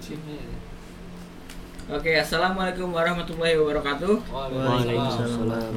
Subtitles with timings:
[0.00, 0.16] ya.
[1.90, 4.14] Oke, assalamualaikum warahmatullahi wabarakatuh.
[4.30, 5.74] Waalaikumsalam.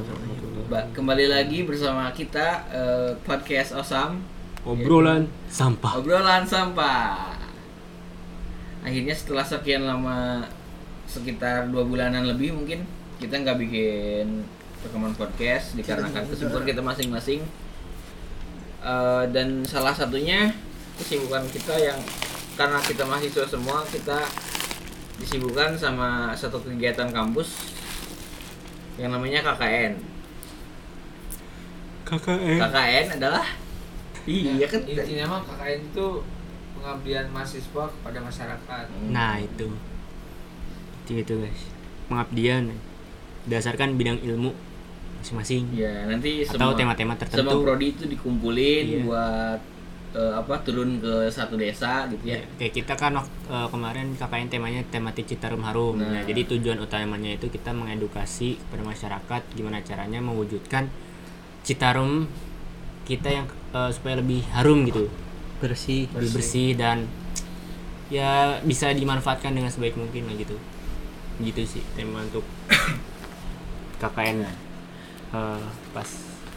[0.69, 4.23] Ba- kembali lagi bersama kita eh, podcast Osam
[4.63, 5.99] Obrolan sampah.
[5.99, 7.35] obrolan sampah.
[8.79, 10.47] Akhirnya setelah sekian lama
[11.03, 12.87] sekitar dua bulanan lebih mungkin
[13.19, 14.47] kita nggak bikin
[14.87, 17.43] rekaman podcast dikarenakan kesibukan kita masing-masing.
[18.79, 20.53] Eh, dan salah satunya
[20.95, 21.99] kesibukan kita yang
[22.53, 24.19] karena kita mahasiswa semua kita
[25.15, 27.73] disibukkan sama satu kegiatan kampus
[28.95, 29.93] yang namanya KKN.
[32.03, 32.57] KKN.
[32.59, 33.45] KKN adalah
[34.23, 36.07] iya kan intinya mah KKN itu
[36.73, 39.67] pengabdian mahasiswa kepada masyarakat Nah itu.
[41.03, 41.61] Itu itu guys.
[42.05, 42.69] Pengabdian
[43.43, 44.51] berdasarkan bidang ilmu
[45.19, 45.71] masing-masing.
[45.73, 47.57] Ya nanti Atau semua tema-tema semua tertentu.
[47.61, 48.99] prodi itu dikumpulin Iya.
[49.03, 49.59] buat
[50.13, 52.37] eh, apa turun ke satu desa gitu ya.
[52.37, 55.97] Ya, kayak kita kan eh, kemarin KKN temanya tematik Citarum Harum.
[55.99, 56.21] Nah.
[56.21, 60.87] Nah, jadi tujuan utamanya itu kita mengedukasi kepada masyarakat gimana caranya mewujudkan
[61.65, 62.29] Citarum
[63.03, 65.09] kita yang eh, supaya lebih harum gitu.
[65.59, 67.07] Bersih, lebih bersih dan
[68.11, 70.55] ya bisa dimanfaatkan dengan sebaik mungkin lah gitu.
[71.41, 72.45] Gitu sih tema untuk
[74.01, 74.45] KKN
[75.33, 76.09] eh, pas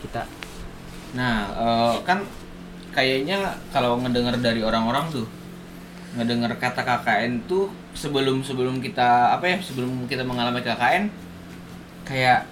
[0.05, 0.29] kita
[1.17, 2.20] Nah eh, kan
[2.97, 5.28] kayaknya kalau ngedengar dari orang-orang tuh
[6.16, 11.12] ngedengar kata KKN tuh sebelum sebelum kita apa ya sebelum kita mengalami KKN
[12.02, 12.48] kayak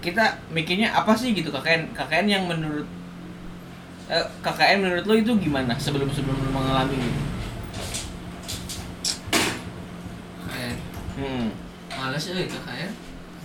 [0.00, 2.88] kita mikirnya apa sih gitu KKN KKN yang menurut
[4.08, 7.20] eh, KKN menurut lo itu gimana sebelum sebelum lo mengalami gitu?
[10.42, 10.76] KKN
[11.18, 11.50] Hmm.
[11.92, 12.90] males ya KKN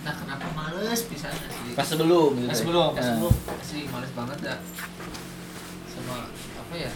[0.04, 2.46] nah kenapa males bisa asli Pas sebelum gitu.
[2.46, 3.08] pas sebelum pas Ya.
[3.10, 4.58] sebelum asli males banget dah
[6.04, 6.92] sama apa ya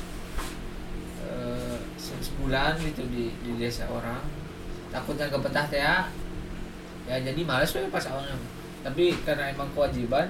[1.19, 4.21] eh se- sebulan gitu di di desa orang.
[4.93, 6.07] Takutnya kebetah teh ya
[7.09, 8.37] ya jadi males we pas awalnya.
[8.85, 10.29] Tapi karena emang kewajiban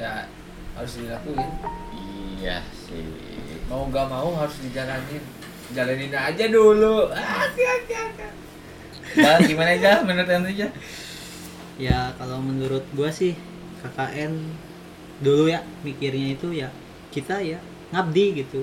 [0.00, 0.24] ya
[0.74, 1.50] harus dilakuin.
[2.40, 3.04] Iya sih.
[3.64, 5.24] mau gak mau harus dijalanin.
[5.72, 7.08] Jalanin aja dulu.
[7.16, 7.48] Ah,
[9.14, 10.04] Bang, gimana aja?
[10.04, 10.68] Menurut ente aja?
[11.80, 13.34] Ya kalau menurut gua sih
[13.80, 14.32] KKN
[15.24, 16.68] dulu ya mikirnya itu ya
[17.10, 17.58] kita ya
[17.94, 18.60] ngabdi gitu.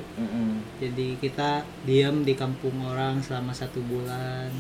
[0.78, 1.50] Jadi kita
[1.82, 4.52] diam di kampung orang selama satu bulan.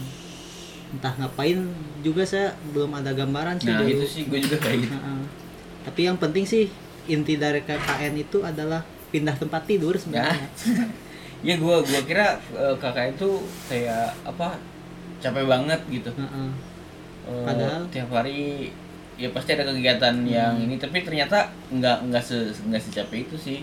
[0.91, 1.59] Entah ngapain
[1.99, 3.91] juga saya belum ada gambaran sih Nah dulu.
[3.93, 4.95] itu sih gue juga kayak gitu.
[4.95, 5.21] Heeh.
[5.81, 6.67] Tapi yang penting sih
[7.05, 8.79] inti dari KKN itu adalah
[9.09, 10.47] pindah tempat tidur sebenarnya.
[11.41, 13.25] Ya gue gua kira eh, kakak itu
[13.65, 14.61] kayak apa
[15.17, 16.13] capek banget gitu.
[16.13, 16.49] Heeh.
[17.25, 18.69] Eh, Padahal- tiap hari
[19.17, 23.59] ya pasti ada kegiatan yang ini tapi ternyata nggak nggak se nggak secapek itu sih.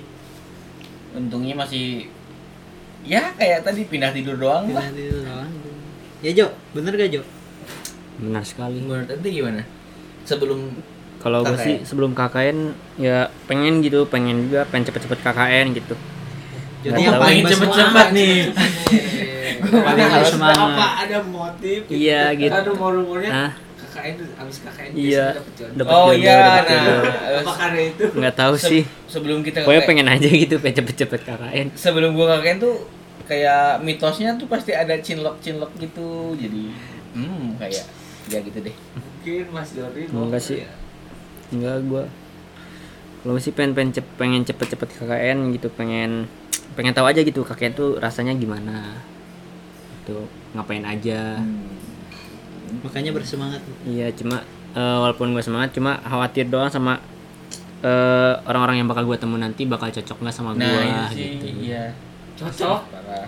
[1.17, 2.09] Untungnya masih
[3.07, 4.85] ya kayak tadi pindah tidur doang lah.
[4.85, 5.51] Pindah tidur doang.
[6.19, 7.23] Ya Jo, bener gak Jo?
[8.19, 8.83] benar sekali.
[8.83, 9.63] Menurut ente gimana?
[10.27, 10.75] Sebelum
[11.19, 12.59] Kalau gue sih sebelum KKN
[12.99, 15.95] ya pengen gitu, pengen juga pengen cepet-cepet KKN gitu.
[16.83, 18.35] Jadi yang paling cepet-cepet nih.
[19.59, 20.71] Paling harus semangat.
[20.79, 22.55] apa ada motif Iya, gitu.
[22.55, 23.51] ada umur-umurnya Nah,
[23.99, 25.27] KKN abis KKN Iya.
[25.27, 26.85] biasanya dapet jodoh Dapet Oh iya, nah
[27.39, 28.83] apa karena itu nggak tahu se- sih.
[29.07, 31.67] Sebelum kita Pokoknya pengen aja gitu, pengen cepet-cepet KKN.
[31.75, 32.75] sebelum gua KKN tuh
[33.25, 36.73] kayak mitosnya tuh pasti ada cinlok cinlok gitu jadi
[37.13, 37.85] hmm kayak
[38.27, 40.65] ya gitu deh mungkin Mas Dori Enggak sih.
[41.49, 42.05] Enggak gua.
[43.19, 46.25] Kalau sih pengen pengen, cep- pengen cepet-cepet KKN gitu, pengen
[46.73, 48.95] pengen tahu aja gitu KKN tuh rasanya gimana.
[50.05, 51.37] Tuh ngapain aja.
[52.85, 53.61] Makanya bersemangat.
[53.85, 54.45] Iya, cuma
[54.77, 57.01] eh, walaupun gue semangat cuma khawatir doang sama
[57.83, 61.47] eh, orang-orang yang bakal gue temu nanti bakal cocok nggak sama nah gue sih gitu.
[61.71, 61.95] iya
[62.35, 63.27] cocok parah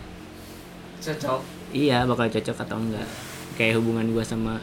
[1.00, 1.40] cocok
[1.70, 3.06] Iya, bakal cocok atau enggak.
[3.54, 4.58] Kayak hubungan gue sama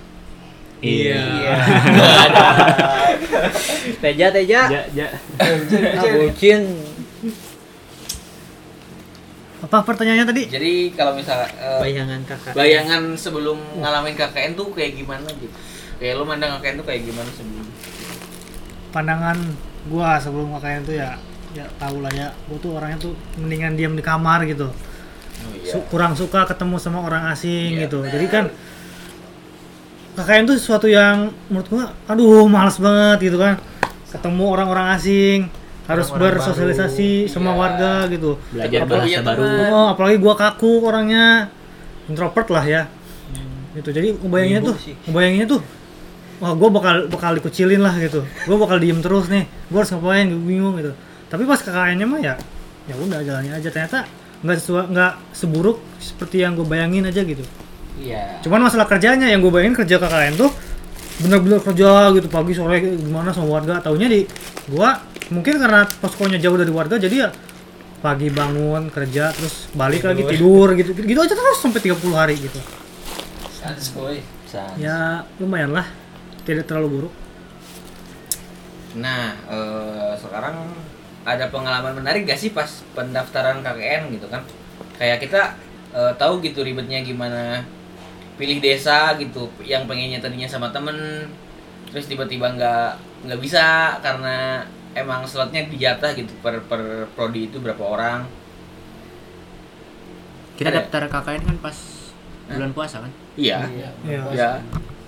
[0.84, 1.24] Iya.
[4.04, 4.62] Teja, Teja.
[4.68, 5.08] Ja, ja.
[6.20, 6.68] Bucin.
[9.58, 10.44] Apa pertanyaannya tadi?
[10.48, 12.54] jadi kalau misalnya eh, Bayangan kakak.
[12.54, 15.50] bayangan sebelum ngalamin KKN tuh kayak gimana gitu
[15.98, 17.66] kayak lu mandang KKN tuh kayak gimana sebelum
[18.88, 19.38] Pandangan
[19.88, 21.18] gua sebelum KKN itu ya
[21.54, 24.70] ya tahu lah ya, gua tuh orangnya tuh mendingan diam di kamar gitu.
[24.70, 28.00] oh iya Su- kurang suka ketemu sama orang asing Iya, gitu.
[28.00, 28.14] benar.
[28.14, 28.46] Jadi kan
[30.16, 33.58] KKN tuh sesuatu yang menurut gua aduh males banget gitu kan.
[34.08, 35.50] Ketemu orang-orang asing,
[35.88, 37.32] harus Orang-orang bersosialisasi baru.
[37.32, 37.58] sama Iya.
[37.58, 38.32] warga gitu.
[38.52, 39.42] Belajar Apalagi bahasa baru.
[39.72, 41.26] Oh, apalagi gua kaku orangnya
[42.06, 42.82] introvert lah ya.
[43.72, 43.90] Gitu.
[43.90, 44.96] Jadi ngebayanginnya Wibu tuh, sih.
[45.06, 45.62] ngebayanginnya tuh
[46.38, 48.22] wah gua bakal bakal dikucilin lah gitu.
[48.44, 49.48] Gua bakal diem terus nih.
[49.68, 50.28] Gua harus ngapain?
[50.28, 50.92] Gua bingung gitu.
[51.28, 52.34] Tapi pas KKN-nya mah ya
[52.84, 54.08] ya udah jalannya aja ternyata
[54.40, 57.44] nggak sesuai nggak seburuk seperti yang gue bayangin aja gitu
[57.98, 58.40] Iya.
[58.40, 60.48] Cuman masalah kerjanya yang gue bayangin kerja KKN tuh
[61.18, 63.82] bener-bener kerja gitu pagi sore gimana sama warga.
[63.82, 64.26] Taunya di
[64.70, 64.98] gua
[65.34, 67.30] mungkin karena poskonya jauh dari warga jadi ya
[67.98, 70.78] pagi bangun kerja terus balik lagi tidur.
[70.78, 70.94] gitu.
[70.94, 72.60] Gitu aja terus sampai 30 hari gitu.
[73.50, 74.22] Sans boy.
[74.80, 75.88] ya lumayan lah.
[76.48, 77.14] Tidak terlalu buruk.
[78.98, 80.72] Nah, eh, sekarang
[81.28, 84.48] ada pengalaman menarik gak sih pas pendaftaran KKN gitu kan?
[84.96, 85.42] Kayak kita
[85.92, 87.68] eh, tahu gitu ribetnya gimana
[88.38, 91.26] pilih desa gitu, yang pengennya tadinya sama temen,
[91.88, 92.90] terus tiba-tiba nggak
[93.26, 93.66] nggak bisa
[94.00, 94.62] karena
[94.94, 96.82] emang slotnya dijatah gitu per per
[97.12, 98.20] prodi itu berapa orang.
[100.54, 100.78] Kita Ada.
[100.82, 101.78] daftar KKN kan pas
[102.48, 103.12] bulan puasa kan?
[103.36, 103.60] Iya.
[104.02, 104.20] Iya.
[104.32, 104.52] Ya.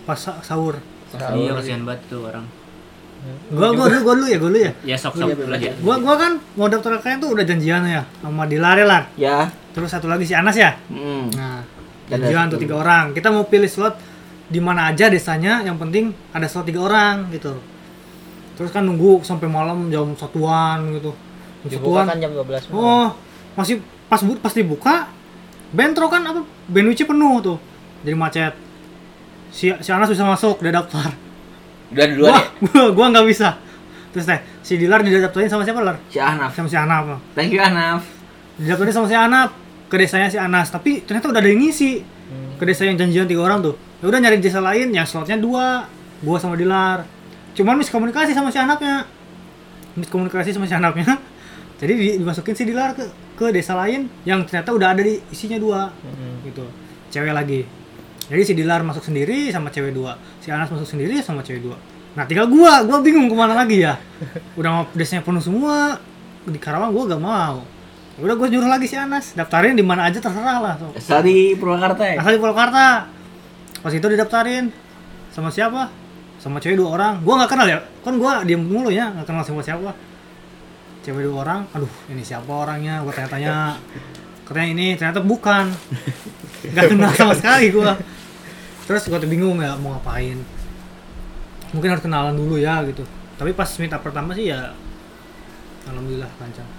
[0.06, 0.74] pas sa- sahur
[1.12, 2.46] Iya kasihan banget tuh orang.
[3.52, 5.70] gua gua dulu gua dulu ya gua dulu ya Ya sok-sok dulu aja.
[5.78, 8.86] gua gua kan mau daftar KKN tuh udah janjian ya sama Dilar ya.
[9.16, 9.38] Ya.
[9.70, 11.30] terus satu lagi si Anas ya Hmm.
[11.32, 11.62] nah
[12.10, 13.14] janjian ada tuh tiga orang.
[13.14, 13.96] Kita mau pilih slot
[14.50, 17.54] di mana aja desanya yang penting ada slot tiga orang gitu.
[18.58, 21.14] Terus kan nunggu sampai malam jam satuan gitu.
[21.70, 22.06] Jam satuan.
[22.08, 22.76] kan jam 12 malam.
[22.76, 23.08] oh
[23.56, 25.12] masih pas bu- pas dibuka
[25.70, 27.58] bentro kan apa bandwidthnya penuh tuh.
[28.02, 28.54] Jadi macet.
[29.50, 31.14] Si si Anas bisa masuk dia daftar.
[31.90, 32.44] Udah duluan gua ya?
[32.66, 33.50] gua gua nggak bisa.
[34.10, 35.98] Terus teh si Dilar didaftarin sama siapa Lar?
[36.10, 36.54] Si Ahnaf.
[36.54, 38.02] sama si Anap Thank you Ahnaf.
[38.58, 39.54] didaftarin sama si Anap
[39.89, 42.06] ke desanya si Anas tapi ternyata udah ada yang ngisi.
[42.56, 43.74] Ke desa yang janjian tiga orang tuh.
[44.00, 45.89] Ya udah nyari desa lain yang slotnya dua
[46.21, 47.03] gua sama Dilar.
[47.57, 49.07] Cuman miskomunikasi sama si Anapnya
[49.97, 51.18] miskomunikasi sama si Anapnya
[51.81, 53.03] jadi di- dimasukin si Dilar ke
[53.36, 55.89] ke desa lain yang ternyata udah ada di isinya dua
[56.45, 56.65] gitu.
[57.09, 57.65] Cewek lagi.
[58.30, 60.13] Jadi si Dilar masuk sendiri sama cewek dua.
[60.38, 61.80] Si Anas masuk sendiri sama cewek dua.
[62.13, 63.97] Nah tinggal gua gua bingung ke mana lagi ya.
[64.59, 65.97] Udah mau desanya penuh semua
[66.45, 67.63] di Karawang gua gak mau
[68.19, 69.33] udah gue nyuruh lagi si Anas.
[69.36, 70.92] Daftarin di mana aja terserah lah tuh.
[70.95, 72.16] Asal di Purwakarta ya?
[72.19, 73.07] asal di Purwakarta.
[73.80, 74.71] Pas itu didaftarin
[75.31, 75.88] sama siapa?
[76.39, 77.13] Sama cewek dua orang.
[77.24, 77.80] Gua nggak kenal ya.
[78.04, 79.92] Kan gua diem mulu ya nggak kenal sama siapa.
[81.04, 81.62] Cewek dua orang.
[81.75, 83.04] Aduh ini siapa orangnya?
[83.04, 83.80] Gua tanya-tanya.
[84.44, 85.69] Katanya ini ternyata bukan.
[86.74, 87.95] Nggak kenal sama sekali gua.
[88.83, 90.36] Terus gua tuh bingung ya mau ngapain?
[91.72, 93.06] Mungkin harus kenalan dulu ya gitu.
[93.39, 94.74] Tapi pas meet up pertama sih ya
[95.89, 96.79] alhamdulillah lancar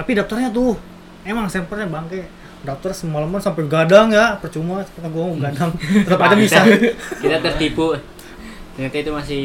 [0.00, 0.80] tapi daftarnya tuh
[1.22, 2.24] emang sampelnya bangke
[2.60, 5.70] daftar semalaman sampai gadang ya percuma karena gua mau gadang
[6.08, 6.60] tetap aja bisa
[7.22, 7.96] Kita tertipu.
[8.72, 9.44] Ternyata itu masih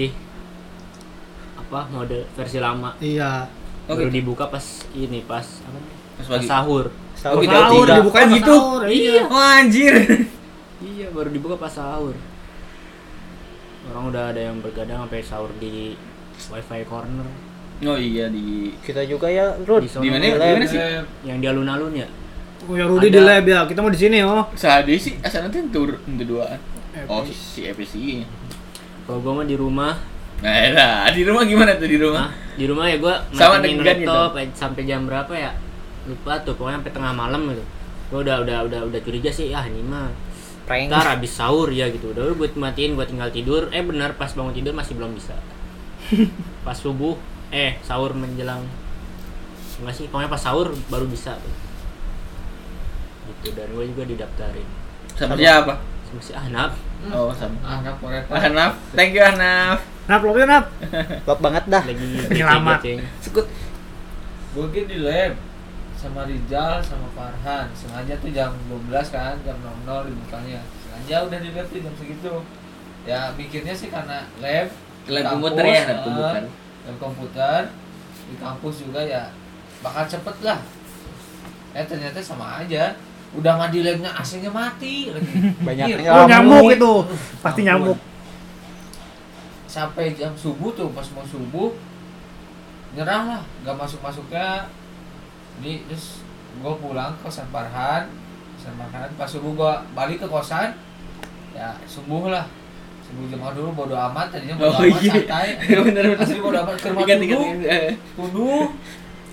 [1.56, 2.96] apa mode versi lama.
[3.00, 3.52] iya
[3.86, 4.64] Baru dibuka pas
[4.96, 5.78] ini pas apa?
[6.16, 6.48] Pas Pas pagi.
[6.48, 6.86] sahur.
[7.26, 7.52] Oh, gitu.
[7.52, 8.56] sahur dibukain Oh, pas gitu?
[8.56, 9.96] sahur, iya Oh anjir.
[10.76, 12.14] Iya, baru dibuka pas sahur.
[13.90, 15.96] Orang udah ada yang bergadang sampai sahur di
[16.48, 17.26] wifi corner
[17.84, 19.84] Oh iya di Kita juga ya, Rud.
[19.84, 20.24] di di mana?
[20.24, 20.54] di lab.
[20.56, 20.80] mana sih?
[21.28, 22.08] yang di alun-alun ya.
[22.66, 25.60] oh ya Rudi di lab ya kita mau di sini oh Sehari sih asal nanti
[25.70, 26.60] tur untuk duaan.
[27.12, 28.24] Oh si, si FSI.
[29.04, 29.94] Kalau gua mah di rumah,
[30.36, 32.28] Nah, lah, di rumah gimana tuh di rumah?
[32.28, 32.30] Hah?
[32.56, 35.52] di rumah ya gua Sama mainin dengan laptop eh, sampai jam berapa ya?
[36.08, 37.64] Lupa tuh, pokoknya sampai tengah malam gitu.
[38.12, 40.08] Gua udah udah udah udah curiga sih, ah ini mah
[40.66, 40.90] Prank.
[40.90, 44.50] ntar habis sahur ya gitu udah buat matiin buat tinggal tidur eh benar pas bangun
[44.50, 45.38] tidur masih belum bisa
[46.66, 47.14] pas subuh
[47.56, 48.68] eh sahur menjelang
[49.80, 51.56] enggak sih pokoknya pas sahur baru bisa tuh
[53.42, 54.68] gitu dan gue juga didaftarin
[55.16, 55.74] Sama siapa?
[56.06, 56.76] sama si Ahnaf
[57.06, 57.54] Oh, sama.
[57.62, 58.34] Anak forever.
[58.34, 58.82] Ahnaf.
[58.98, 59.78] Thank you Ahnaf.
[60.10, 60.66] nap lo nap
[61.30, 61.84] Lop banget dah.
[61.86, 62.02] lagi
[62.34, 63.00] geceng-geceng.
[63.22, 63.46] Sekut.
[64.58, 65.38] Gue di lab
[65.96, 71.50] sama Rizal sama Farhan sengaja tuh jam 12 kan jam 00 dibukanya sengaja udah di
[71.54, 72.34] lab tuh jam segitu
[73.06, 74.70] ya mikirnya sih karena lab
[75.06, 76.46] Lab komputer ya, lab
[76.86, 76.94] komputer.
[76.94, 77.60] lab komputer
[78.26, 79.30] di kampus juga ya
[79.82, 80.60] bakal cepet lah.
[81.74, 82.94] Eh ternyata sama aja.
[83.36, 85.34] Udah mah di labnya AC-nya mati lagi.
[85.68, 86.94] Banyak Iya, oh nyamuk itu.
[87.42, 87.98] Pasti nyamuk.
[89.68, 91.76] sampai jam subuh tuh pas mau subuh
[92.96, 93.44] nyerah lah.
[93.60, 94.72] Nggak masuk masuknya
[95.60, 96.24] di terus
[96.64, 98.08] gue pulang ke kosan Farhan.
[98.56, 100.72] Kosan Farhan pas subuh gue balik ke kosan
[101.56, 102.46] ya subuh lah
[103.06, 105.12] subuh jemaah dulu bodo amat tadinya bodo Oh amat iya.
[105.14, 105.48] santai
[105.86, 106.06] Bener bener.
[106.18, 107.70] asli bodo amat ke rumah dulu ingat.
[107.70, 107.92] eh.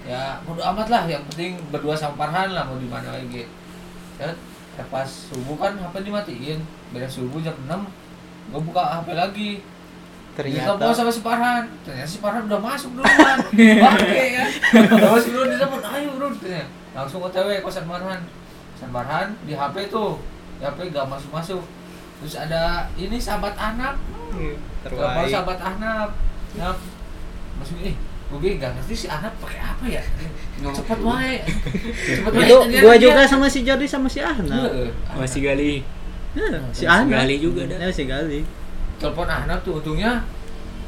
[0.03, 3.47] ya bodo amat lah yang penting berdua sama Farhan lah mau di mana lagi
[4.17, 4.29] ya,
[4.73, 6.59] ya pas subuh kan HP dimatiin
[6.91, 7.71] beres subuh jam 6
[8.51, 9.51] gue buka HP lagi
[10.33, 10.93] ternyata Ternyata.
[10.93, 13.37] sama si Farhan ternyata si Farhan udah masuk duluan
[13.85, 16.65] bangke ya udah masuk duluan di depan ayo bro Katanya.
[16.93, 18.21] langsung otw kosan Farhan
[18.73, 20.19] kosan Farhan di HP tuh
[20.57, 21.63] di HP gak masuk masuk
[22.23, 22.63] terus ada
[22.95, 23.99] ini sahabat anak
[24.33, 24.57] Telepon
[25.03, 25.29] Terbaik.
[25.29, 26.11] sahabat Ahnaf.
[26.55, 26.79] Naf.
[27.59, 27.97] Maksudnya eh
[28.33, 30.03] gue gak ngerti si Ahnaf pakai apa ya.
[30.65, 31.37] Cepet wae.
[32.09, 32.43] Cepet wae.
[32.43, 34.57] Itu dia- juga sama si Jordi sama si Ahna.
[34.65, 34.89] Heeh.
[35.13, 35.85] masih gali
[36.73, 37.77] si Ana Gali juga dah.
[37.77, 38.41] ya si Gali
[38.97, 40.25] telepon anak tuh untungnya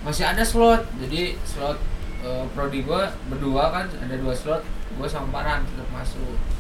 [0.01, 1.77] masih ada slot jadi slot
[2.25, 4.65] eh, prodi gua berdua kan ada dua slot
[4.97, 6.54] gua sama Paran tetap masuk Ya,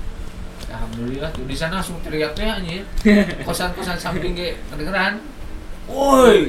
[0.74, 1.44] alhamdulillah tuh.
[1.46, 2.82] Di sana langsung teriaknya anjir
[3.46, 5.22] kosan kosan samping kayak kedengeran.
[5.86, 6.48] Woi.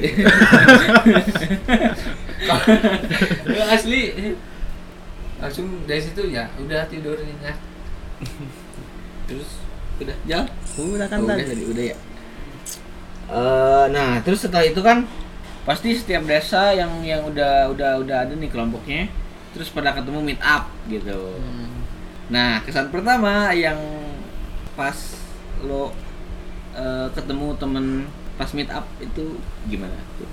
[3.51, 4.34] Ya asli.
[5.39, 7.58] Langsung dari situ ya udah tidur nyenyak
[9.25, 9.60] terus
[10.00, 11.98] udah jalan udah kan Oh, udah tadi udah ya.
[13.25, 15.10] Eh, nah terus setelah itu kan
[15.65, 19.10] pasti setiap desa yang yang udah udah udah ada nih kelompoknya
[19.58, 21.41] terus pada ketemu meet up gitu.
[22.29, 23.77] Nah kesan pertama yang
[24.75, 24.98] pas
[25.62, 25.91] lo
[26.74, 27.86] eh, ketemu temen
[28.36, 30.27] pas meet up itu gimana tuh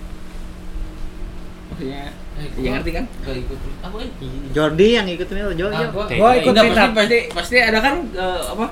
[1.68, 4.10] maksudnya Eh, ya ngerti kan gak ikut apa eh?
[4.50, 6.92] Jordi yang ikut nih Jordi Nah, gua- Gua ikut Enggak, pasti, up.
[6.96, 8.66] pasti pasti ada kan eh, apa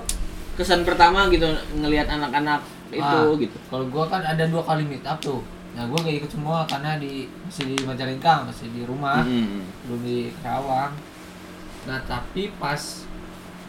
[0.57, 1.45] kesan pertama gitu
[1.77, 5.45] ngelihat anak-anak itu Ah, gitu Kalau gua kan ada dua kali meet up tuh.
[5.71, 9.63] Nah, gua gak ikut semua karena di masih di Majalengka, masih di rumah, Mm-mm.
[9.87, 10.93] belum di Kerawang.
[11.85, 12.81] Nah, tapi pas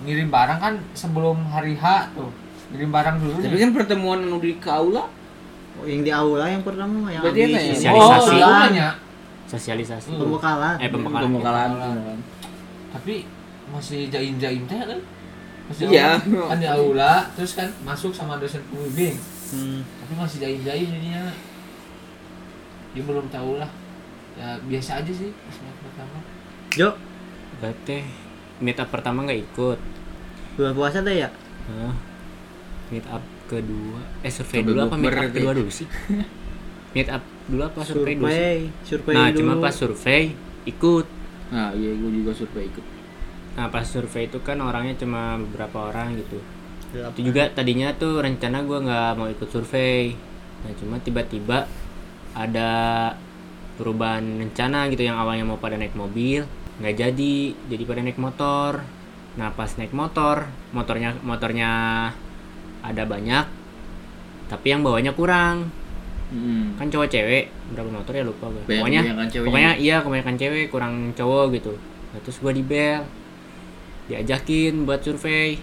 [0.01, 2.29] ngirim barang kan sebelum hari H tuh.
[2.71, 5.05] Ngirim barang dulu Tapi kan pertemuan anu di kaula
[5.71, 7.59] Oh, yang di aula yang pertama yang Berarti ya?
[7.73, 8.27] Sosialisasi.
[8.27, 8.89] Oh, iya, iya.
[9.47, 10.07] Sosialisasi.
[10.11, 10.19] Hmm.
[10.19, 11.23] pembekalan Eh pembekalan.
[11.31, 12.19] pembekalan Pembekalan.
[12.91, 13.15] Tapi
[13.71, 14.99] masih jaim-jaim teh kan?
[15.71, 16.19] Masih Iya.
[16.19, 16.43] aula.
[16.51, 19.15] Kan di aula, terus kan masuk sama dosen pembimbing.
[19.51, 19.79] Hmm.
[20.03, 21.23] Tapi masih jaim-jaim jadinya.
[22.91, 23.71] Dia belum tahu lah.
[24.35, 26.19] Ya biasa aja sih pas pertama.
[26.71, 26.89] Jo
[27.59, 28.03] Berarti
[28.61, 29.79] meet up pertama nggak ikut.
[30.53, 31.29] bulan puasa deh ya
[31.63, 31.93] Hah?
[32.89, 33.99] Meet up kedua.
[34.21, 35.87] Eh survei dulu apa meet up kedua dulu sih?
[36.93, 38.31] meet up dulu apa survei dulu sih?
[38.31, 39.37] survei survei Nah, dulu.
[39.37, 40.23] cuma pas survei
[40.63, 41.05] ikut.
[41.49, 42.85] nah iya gue juga survei ikut
[43.51, 46.39] Nah, pas survei itu kan orangnya cuma beberapa orang gitu.
[46.89, 47.11] Delapan.
[47.11, 50.15] Itu juga tadinya tuh rencana gua nggak mau ikut survei.
[50.63, 51.67] Nah, cuma tiba-tiba
[52.31, 52.71] ada
[53.75, 56.47] perubahan rencana gitu yang awalnya mau pada naik mobil
[56.81, 57.33] nggak jadi
[57.69, 58.81] jadi pada naik motor.
[59.37, 61.71] Nah pas naik motor motornya motornya
[62.81, 63.45] ada banyak
[64.49, 65.69] tapi yang bawanya kurang.
[66.31, 66.79] Hmm.
[66.79, 69.03] kan cowok cewek berapa motor ya lupa gue Banyak- pokoknya
[69.43, 71.75] pokoknya iya kebanyakan cewek kurang cowok gitu.
[72.15, 73.03] Nah, terus gue di bel
[74.07, 75.59] diajakin buat survei.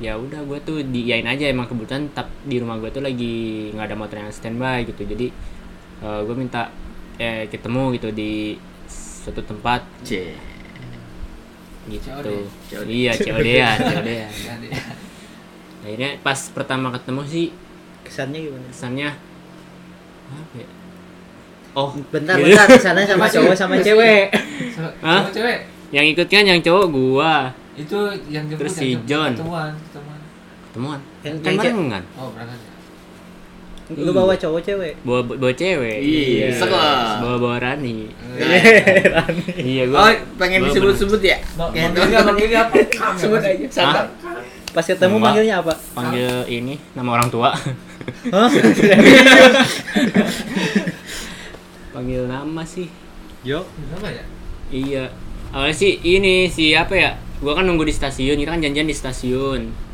[0.00, 3.92] Ya udah gue tuh diiyain aja emang kebetulan tap di rumah gue tuh lagi nggak
[3.92, 5.04] ada motor yang standby gitu.
[5.04, 5.26] Jadi
[6.00, 6.72] gue minta
[7.20, 8.56] eh ketemu gitu di
[9.28, 9.84] suatu tempat.
[10.00, 10.32] C.
[11.86, 12.08] Gitu.
[12.08, 12.28] COD.
[12.84, 14.68] Iya COD ya COD ya Jadi,
[15.84, 17.46] akhirnya pas pertama ketemu sih
[18.02, 18.66] kesannya gimana?
[18.68, 19.08] kesannya
[20.28, 20.68] apa ya?
[21.72, 21.92] Oh.
[22.10, 22.52] Bentar gitu.
[22.52, 24.28] bentar ke sana sama cowok sama cewek.
[24.72, 25.20] Sama- Hah?
[25.22, 25.58] sama cewek?
[25.88, 27.34] Yang ikut kan yang cowok gua.
[27.72, 29.06] Itu yang jemput Terus yang si jemput.
[29.06, 29.30] John.
[29.34, 30.20] ketemuan ketemuan.
[30.68, 31.00] Ketemuan.
[31.22, 32.02] Yang- kan yang ce- barengan.
[32.16, 32.58] Oh berangkat
[33.96, 34.94] lu bawa cowok cewek?
[35.00, 35.98] Bawa bawa cewek.
[36.04, 37.24] Iya, sekolah.
[37.24, 38.12] bawa bawa Rani.
[38.36, 38.60] Iya.
[39.72, 41.40] iya oh gua pengen gua disebut-sebut ya?
[41.56, 42.76] Manggilnya manggilnya apa
[43.16, 43.66] sebut aja.
[43.72, 44.04] Santai
[44.68, 45.24] pas ketemu Nama.
[45.24, 45.72] panggilnya apa?
[45.96, 47.50] Panggil ini nama orang tua.
[48.34, 48.50] Hah?
[51.96, 52.92] panggil nama sih.
[53.40, 53.64] Jo?
[53.64, 54.24] Kenapa ya?
[54.68, 55.04] Iya.
[55.48, 57.16] Awalnya sih ini si apa ya?
[57.40, 59.87] Gua kan nunggu di stasiun kita kan janjian di stasiun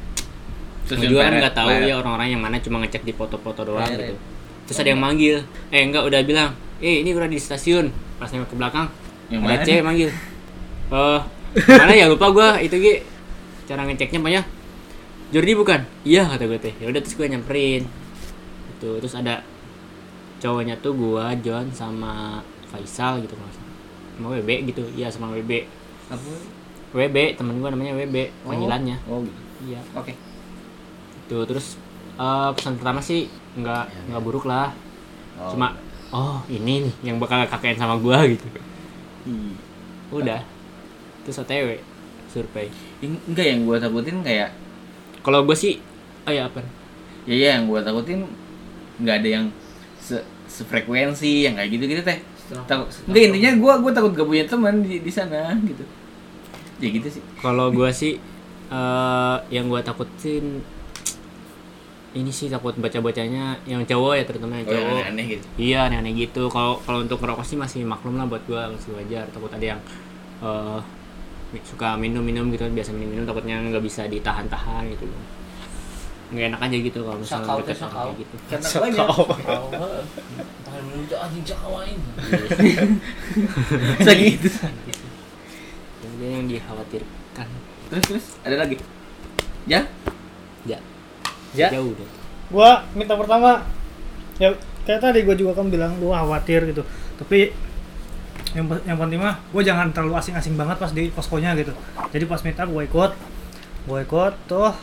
[0.85, 1.89] Yang juga kan nggak tahu peret.
[1.89, 4.13] ya orang-orang yang mana cuma ngecek di foto-foto doang Peret.
[4.13, 4.15] gitu.
[4.69, 5.37] Terus ada yang manggil
[5.73, 6.51] eh enggak udah bilang
[6.85, 7.89] eh ini udah di stasiun.
[8.21, 8.87] Pas nengok ke belakang
[9.33, 9.65] Yang ada mana?
[9.65, 10.11] cewek manggil.
[10.93, 11.21] Eh
[11.81, 12.05] mana ya?
[12.13, 12.95] Lupa gua itu Gi.
[13.65, 14.45] Cara ngeceknya banyak
[15.33, 15.81] Jordi bukan?
[16.05, 17.83] Iya kata gue teh ya udah terus gue nyamperin.
[18.77, 19.41] Itu terus ada
[20.39, 23.53] cowoknya tuh gua John sama Faisal gitu kalau
[24.21, 24.85] sama WB gitu.
[24.93, 25.65] Iya sama WB
[26.13, 26.21] apa?
[26.93, 29.01] WB temen gua namanya WB panggilannya.
[29.09, 29.41] Oh gitu.
[29.65, 29.81] Iya.
[29.97, 30.13] Oke
[31.31, 31.77] Tuh terus
[32.21, 33.29] eh, kesan pertama sih
[33.59, 34.75] nggak nggak buruk lah.
[35.41, 35.51] Oh.
[35.53, 35.75] Cuma
[36.15, 38.47] oh ini nih yang bakal KKN sama gua gitu.
[39.27, 39.57] Hmm.
[40.13, 40.41] Udah.
[41.25, 41.81] Terus OTW
[42.29, 42.69] survei.
[43.03, 44.53] Enggak yang gua takutin kayak
[45.25, 45.81] Kalau gua sih
[46.29, 46.61] oh ya apa?
[47.25, 48.29] ya ya yang gua takutin
[49.01, 49.45] nggak ada yang
[49.97, 52.21] se sefrekuensi yang kayak gitu gitu teh
[52.69, 55.85] takut enggak intinya gua gua takut gak punya teman di di sana gitu
[56.85, 58.21] ya gitu sih Kalau gua sih
[58.69, 60.61] eh yang gua takutin
[62.15, 64.95] ini sih takut baca-bacanya yang cowok ya terutama yang oh yang cowok.
[64.95, 66.43] aneh-aneh gitu Iya aneh-aneh gitu.
[66.47, 69.27] Kalau kalau untuk ngerokok sih masih maklum lah buat gua masih wajar.
[69.29, 69.81] Takut ada yang
[70.41, 70.79] eh,
[71.63, 75.23] suka minum-minum gitu biasa minum-minum takutnya nggak bisa ditahan-tahan gitu loh.
[76.31, 77.99] Nggak enak aja gitu kalau misalnya Sakau deket sakau.
[78.07, 78.35] kayak gitu.
[78.47, 79.09] karena banyak.
[80.65, 81.99] Tahan dulu tuh anjing cakawain.
[84.07, 84.49] segitu
[85.99, 87.49] Kemudian yang dikhawatirkan
[87.85, 88.77] terus terus ada lagi
[89.67, 89.85] ya
[91.55, 91.69] ya Ja.
[91.73, 92.09] jauh deh.
[92.47, 93.63] gua minta pertama
[94.37, 94.51] ya
[94.83, 96.83] kayak tadi gua juga kan bilang gua khawatir gitu
[97.17, 97.55] tapi
[98.53, 101.71] yang yang penting mah gua jangan terlalu asing-asing banget pas di poskonya gitu
[102.11, 103.13] jadi pas meet up gua ikut
[103.85, 104.75] gua ikut tuh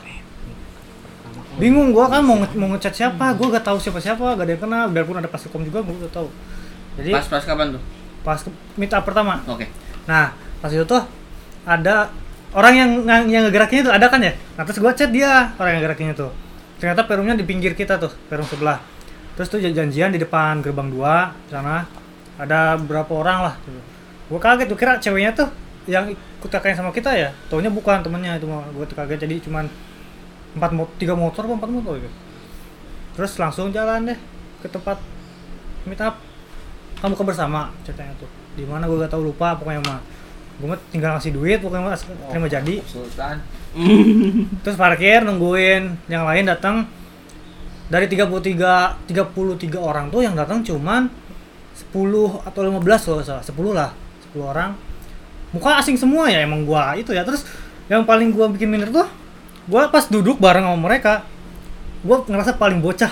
[1.54, 4.52] bingung gua kan mau nge- mau ngechat siapa gua gak tahu siapa siapa gak ada
[4.52, 6.28] yang kenal biarpun ada pasikom juga gua gak tahu
[6.98, 7.84] jadi Pas pas kapan tuh?
[8.22, 8.40] pas
[8.76, 9.66] meet up pertama Oke.
[10.04, 11.02] Nah, pas itu tuh
[11.64, 12.10] ada
[12.52, 14.34] orang yang yang, yang ngegerakinnya tuh ada kan ya?
[14.54, 16.32] Nah, terus gua chat dia orang yang ngegerakinnya tuh.
[16.82, 18.82] Ternyata perumnya di pinggir kita tuh, perum sebelah.
[19.38, 21.86] Terus tuh janjian di depan gerbang dua sana
[22.42, 23.56] ada berapa orang lah.
[23.62, 23.82] Gitu.
[24.34, 25.50] Gua kaget tuh kira ceweknya tuh
[25.86, 27.30] yang ikut kakaknya sama kita ya.
[27.54, 28.50] Taunya bukan temennya itu.
[28.50, 29.70] Gua tuh kaget jadi cuman
[30.58, 32.18] empat mo tiga motor empat motor gitu.
[33.14, 34.20] Terus langsung jalan deh
[34.60, 34.98] ke tempat
[35.86, 36.18] meet up
[37.02, 40.00] kamu buka bersama ceritanya tuh di mana gue gak tahu lupa pokoknya mah
[40.60, 41.98] gue mah tinggal ngasih duit pokoknya mah
[42.30, 42.76] terima jadi.
[42.86, 43.40] Sultan
[44.64, 46.12] terus parkir nungguin.
[46.12, 46.76] Yang lain datang
[47.92, 49.12] dari 33 33
[49.80, 51.12] orang tuh yang datang cuman
[51.92, 53.44] 10 atau 15 kalau nggak salah.
[53.44, 53.90] 10 lah
[54.32, 54.72] 10 orang.
[55.52, 57.24] Muka asing semua ya emang gua itu ya.
[57.24, 57.44] Terus
[57.92, 59.08] yang paling gua bikin minder tuh
[59.68, 61.24] gua pas duduk bareng sama mereka
[62.04, 63.12] gua ngerasa paling bocah.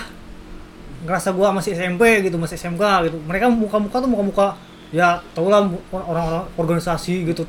[1.04, 3.16] Ngerasa gua masih SMP gitu masih SMK gitu.
[3.24, 4.56] Mereka muka-muka tuh muka-muka
[4.90, 7.46] ya tau lah orang-orang organisasi gitu.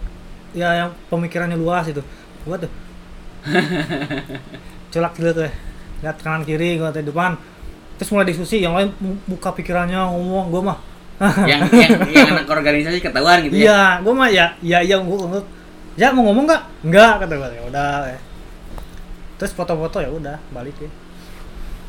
[0.51, 2.01] Ya yang pemikirannya luas itu.
[2.43, 2.71] Gua tuh.
[4.91, 5.53] Celak gitu tuh ya.
[6.01, 7.37] lihat kanan kiri gua di depan.
[7.95, 8.89] Terus mulai diskusi yang lain
[9.25, 10.79] buka pikirannya ngomong gua mah.
[11.45, 13.61] Yang yang yang anak organisasi ketahuan gitu ya.
[13.61, 15.49] iya gua mah ya ya iya gua gua-
[15.93, 16.61] ya mau ngomong nggak?
[16.81, 17.49] Nggak kata gua.
[17.51, 18.19] Ya udah ya.
[19.37, 20.89] terus foto-foto ya udah balik ya.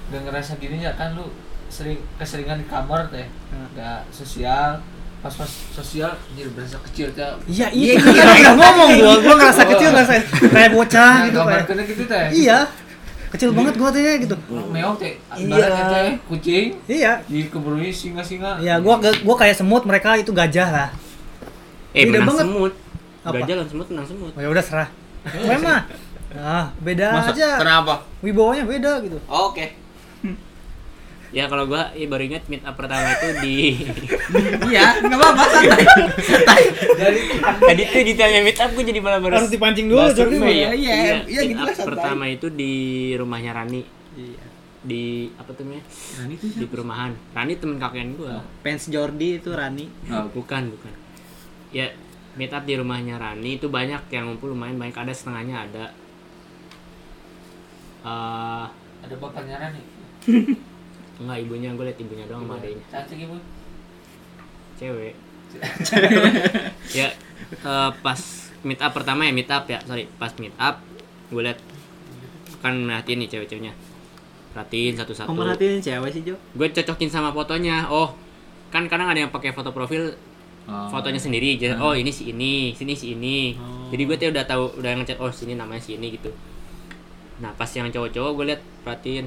[0.08, 1.32] Gak ngerasa gini ya kan lu
[1.68, 3.68] sering keseringan di kamar teh Hmm.
[3.72, 4.80] Gak sosial
[5.22, 9.88] Pas pas sosial jadi berasa kecil teh iya iya udah ngomong gua gua ngerasa kecil
[9.90, 10.12] ngerasa
[10.50, 12.58] kayak bocah gitu gambar kayak kena gitu teh iya
[13.30, 14.34] kecil banget gua tuh ya gitu
[14.68, 15.66] Meong teh Iya.
[15.88, 20.88] Teh kucing iya Di keburunnya singa-singa Iya, gua gua kayak semut, mereka itu gajah lah.
[21.92, 22.44] eh Beda banget.
[22.44, 22.72] semut
[23.22, 23.34] Apa?
[23.38, 24.88] gajah lawan semut menang semut Oh ya udah serah.
[25.38, 25.86] Memang.
[26.32, 27.30] Nah, beda Masa?
[27.30, 27.48] aja.
[27.56, 27.94] Kenapa?
[28.18, 29.20] Wibawanya beda gitu.
[29.24, 29.78] Oke.
[31.32, 33.56] Ya kalau gua ya baru ingat meet up pertama itu di
[34.72, 35.84] Iya, enggak apa-apa santai.
[36.92, 37.20] Jadi
[37.68, 40.70] tadi tuh ditanya meet up gua jadi malah baru Harus dipancing dulu, jadi iya, ya.
[40.76, 41.88] iya, iya, meet gitu up lah, santai.
[41.88, 42.74] pertama itu di
[43.16, 43.82] rumahnya Rani.
[44.12, 44.44] Iya.
[44.82, 45.84] di apa tuh namanya?
[46.18, 47.12] Rani itu di perumahan.
[47.32, 48.42] Rani temen kakek gua.
[48.66, 49.86] Fans Jordi itu Rani.
[50.10, 50.92] Oh, bukan bukan.
[51.70, 51.94] Ya
[52.34, 54.98] meet up di rumahnya Rani itu banyak yang ngumpul lumayan banyak.
[54.98, 55.84] Ada setengahnya ada.
[58.02, 58.66] Eh
[59.02, 59.82] ada bapaknya Rani
[61.20, 63.36] enggak ibunya gue liat ibunya doang sama adanya Cantik ibu
[64.78, 65.14] cewek.
[66.98, 67.08] Ya
[67.62, 68.20] eh, pas
[68.62, 70.08] meet up pertama ya meet up ya sorry.
[70.16, 70.80] Pas meet up
[71.28, 71.58] gue liat
[72.62, 73.72] kan merhatiin nih cewek-ceweknya.
[74.52, 75.28] Perhatiin satu-satu.
[75.32, 76.34] Kamu merhatiin cewek sih Jo?
[76.36, 77.86] gue cocokin sama fotonya.
[77.88, 78.16] Oh
[78.72, 80.12] kan kadang ada yang pakai foto profil
[80.62, 80.86] Oh.
[80.86, 83.58] fotonya sendiri jadi oh ini si ini sini si ini.
[83.58, 83.90] Oh.
[83.90, 86.30] jadi gue tuh udah tahu udah ngechat oh sini namanya si ini gitu.
[87.42, 89.26] Nah pas yang cowok-cowok gue liat perhatiin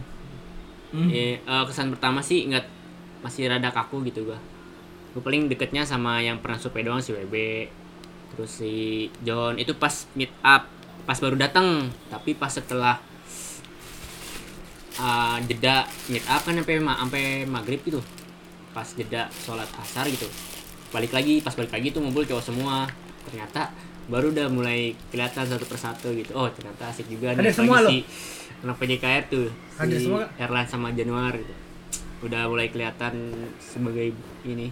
[0.96, 1.10] Hmm.
[1.12, 2.64] Eh, eh, kesan pertama sih nggak
[3.20, 4.40] masih rada kaku gitu gua.
[5.12, 7.36] Gue paling deketnya sama yang pernah survei doang si WB
[8.32, 8.74] terus si
[9.22, 9.56] John.
[9.56, 10.68] Itu pas meet up
[11.06, 12.98] pas baru datang tapi pas setelah
[14.98, 18.00] ah, jeda meet up kan sampai ma- sampai maghrib gitu.
[18.72, 20.28] Pas jeda sholat asar gitu.
[20.92, 22.88] Balik lagi pas balik lagi tuh ngumpul cowok semua.
[23.28, 23.72] Ternyata
[24.06, 26.32] baru udah mulai kelihatan satu persatu gitu.
[26.36, 27.92] Oh ternyata asik juga Ada nih semua apalagi loh.
[27.92, 27.98] si
[28.62, 30.24] anak PJKR tuh Ada si semua.
[30.36, 31.54] Erlan sama Januar gitu
[32.22, 33.13] udah mulai kelihatan
[33.58, 34.72] sebagai ini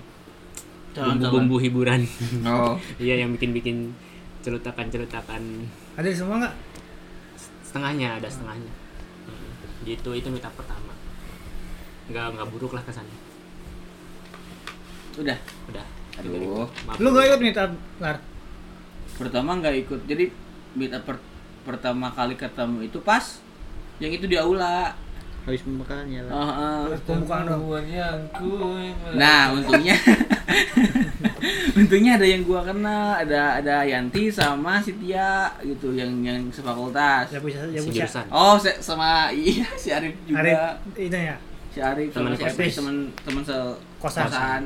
[0.94, 2.02] bumbu-bumbu hiburan
[2.42, 2.78] Oh.
[3.04, 3.92] iya yang bikin-bikin
[4.42, 5.42] celutakan-celutakan
[5.94, 6.56] Ada semua nggak?
[7.64, 8.72] setengahnya ada setengahnya
[9.24, 9.52] Hmm,
[9.84, 10.94] gitu itu meet up pertama
[12.06, 13.18] nggak nggak buruk lah kesannya
[15.16, 15.38] Udah.
[15.68, 16.70] udah Aduh.
[16.86, 16.98] Maaf.
[16.98, 18.22] Lu gak ikut meet up, Lar?
[19.14, 20.00] Pertama nggak ikut.
[20.06, 20.30] Jadi
[20.74, 21.26] meet up per-
[21.64, 23.42] pertama kali ketemu itu pas
[24.04, 24.92] yang itu di aula.
[25.44, 26.32] Habis pembukaan ya lah.
[26.36, 27.00] Heeh.
[27.04, 27.64] Pembukaan dong.
[29.16, 29.96] Nah, untungnya
[31.80, 37.28] untungnya ada yang gua kenal, ada ada Yanti sama Sitia gitu yang yang sefakultas.
[37.32, 38.08] Ya bisa, ya si bisa.
[38.08, 40.40] jurusan Oh, se- sama iya si Arif juga.
[40.44, 40.60] Arif,
[40.96, 41.36] itu ya.
[41.74, 43.56] Si Arif Teman si teman teman se
[44.00, 44.28] Kosan.
[44.28, 44.62] kosan.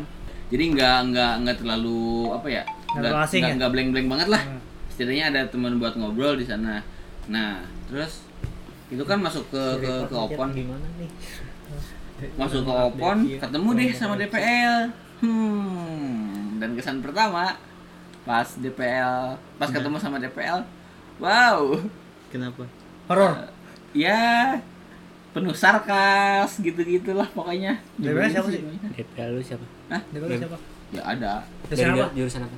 [0.54, 2.64] Jadi nggak nggak nggak terlalu apa ya?
[2.94, 3.54] Nggak nggak ya?
[3.58, 4.44] nggak blank-blank banget lah.
[4.46, 4.62] Hmm.
[4.94, 6.82] Setidaknya ada teman buat ngobrol di sana.
[7.30, 8.27] Nah, terus
[8.88, 10.50] itu kan masuk ke ke, ke Opon.
[10.56, 11.12] Gimana nih?
[12.38, 14.90] masuk ke Opon ketemu deh sama DPL
[15.22, 17.54] hmm dan kesan pertama
[18.26, 20.66] pas DPL pas ketemu sama DPL
[21.22, 21.78] wow.
[22.28, 22.68] Kenapa?
[23.08, 23.54] Horor.
[23.96, 24.60] ya
[25.32, 27.80] penuh sarkas gitu-gitulah pokoknya.
[27.96, 28.62] DPL siapa sih?
[28.98, 29.66] DPL lu siapa?
[29.88, 30.58] Dia kalau siapa?
[30.92, 31.34] ya ada.
[31.72, 32.12] Dari apa?
[32.12, 32.58] jurusan apa?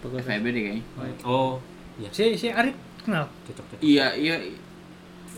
[0.00, 0.84] FEB deh kayaknya.
[1.22, 1.62] Oh
[2.02, 2.08] iya.
[2.10, 3.30] Si si Arif kenal.
[3.46, 3.78] cocok cocok.
[3.84, 4.36] Iya iya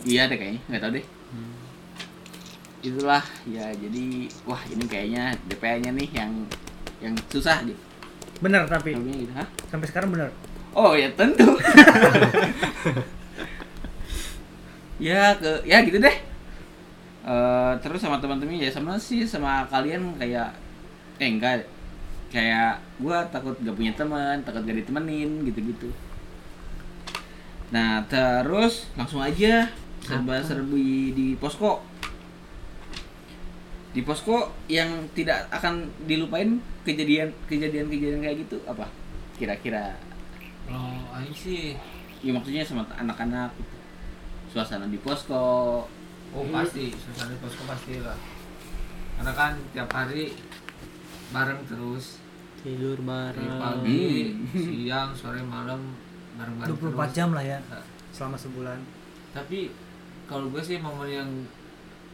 [0.06, 1.06] iya deh kayaknya nggak tahu deh.
[2.82, 4.04] Itulah ya jadi
[4.42, 6.32] wah ini kayaknya DPL-nya nih yang
[7.02, 7.78] yang susah gitu
[8.42, 9.46] Bener tapi gitu hah?
[9.70, 10.30] sampai sekarang bener.
[10.74, 11.46] oh ya tentu.
[15.02, 16.14] Ya ke ya gitu deh.
[17.22, 20.54] Eh, terus sama teman-teman ya sama sih sama kalian kayak
[21.18, 21.66] eh enggak.
[22.30, 25.90] Kayak gua takut gak punya teman takut gak ditemenin gitu-gitu.
[27.74, 29.66] Nah terus langsung aja
[30.02, 31.80] serba serbi di posko
[33.92, 34.36] di posko
[34.66, 38.88] yang tidak akan dilupain kejadian kejadian kejadian kayak gitu apa
[39.34, 39.92] kira-kira
[40.62, 41.76] Kalau aing sih
[42.18, 43.76] ya maksudnya sama anak-anak gitu.
[44.48, 45.84] suasana di posko
[46.32, 48.16] Oh pasti, suasana di posko pasti lah.
[49.12, 50.32] Karena kan tiap hari
[51.28, 52.16] bareng terus
[52.58, 54.56] tidur dari bareng pagi, Hmm.
[54.56, 55.92] siang, sore, malam
[56.32, 57.12] bareng-bareng 24 terus.
[57.12, 58.80] jam lah ya Nah, selama sebulan.
[59.30, 59.68] Tapi
[60.33, 61.31] kalau gue sih momen yang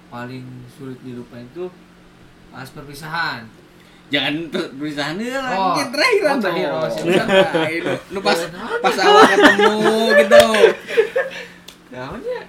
[0.09, 1.71] paling sulit dilupain tuh
[2.49, 3.47] pas perpisahan.
[4.09, 5.65] jangan per- berusaha nih lah Oh.
[5.71, 6.89] mungkin terakhir Oh, terakhir, oh,
[7.69, 7.93] itu.
[8.09, 8.39] lu pas
[8.81, 9.77] pas awal ketemu
[10.17, 10.45] gitu
[11.89, 12.41] Namanya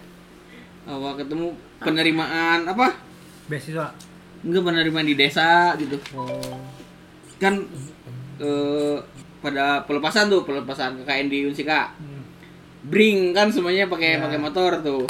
[0.86, 2.96] awal ketemu penerimaan apa
[3.46, 3.92] Beasiswa.
[4.40, 6.56] enggak penerimaan di desa gitu oh
[7.38, 7.60] kan
[8.38, 8.98] eh,
[9.40, 12.24] pada pelepasan tuh pelepasan KKN di Unsika Hmm.
[12.86, 14.22] bring kan semuanya pakai Ya.
[14.22, 15.04] pakai motor tuh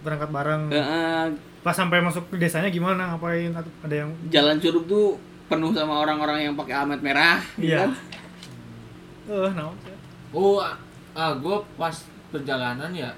[0.00, 0.62] Berangkat bareng.
[0.70, 1.22] Heeh,
[1.58, 6.00] Pas sampai masuk ke desanya gimana ngapain atau ada yang jalan curug tuh penuh sama
[6.00, 7.78] orang-orang yang pakai helmet merah gitu Iya.
[7.82, 7.90] kan.
[9.28, 9.92] Eh, naon sih?
[10.30, 10.78] Oh, ah,
[11.12, 11.92] ah gue pas
[12.28, 13.10] perjalanan ya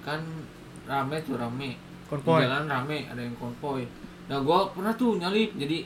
[0.00, 0.20] kan
[0.86, 1.76] rame tuh rame.
[2.06, 2.42] Konvoy.
[2.42, 3.84] Jalan rame, ada yang konvoy.
[4.26, 5.50] Nah, gue pernah tuh nyalip.
[5.54, 5.84] Jadi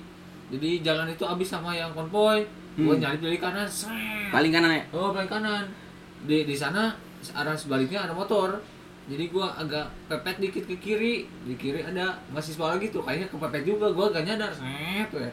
[0.48, 2.44] jadi jalan itu habis sama yang konvoy.
[2.74, 3.00] Gue Hmm.
[3.00, 3.66] nyalip dari kanan.
[3.66, 4.30] Sret.
[4.30, 5.64] paling kanan ya Oh, paling kanan.
[6.22, 6.92] Di di sana
[7.32, 8.60] arah sebaliknya ada motor.
[9.04, 11.28] Jadi gua agak pepet dikit ke kiri.
[11.44, 13.04] Di kiri ada mahasiswa lagi tuh.
[13.04, 13.92] Kayaknya kepepet juga.
[13.92, 14.52] Gua gak nyadar.
[14.56, 15.32] Set tuh ya.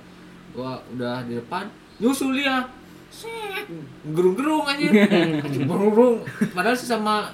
[0.52, 1.72] Gua udah di depan.
[2.04, 2.68] Nyusul dia.
[3.08, 3.66] Set.
[4.12, 4.92] Gerung-gerung anjir.
[5.48, 6.28] Anjir, Gerung-gerung.
[6.52, 7.32] Padahal sesama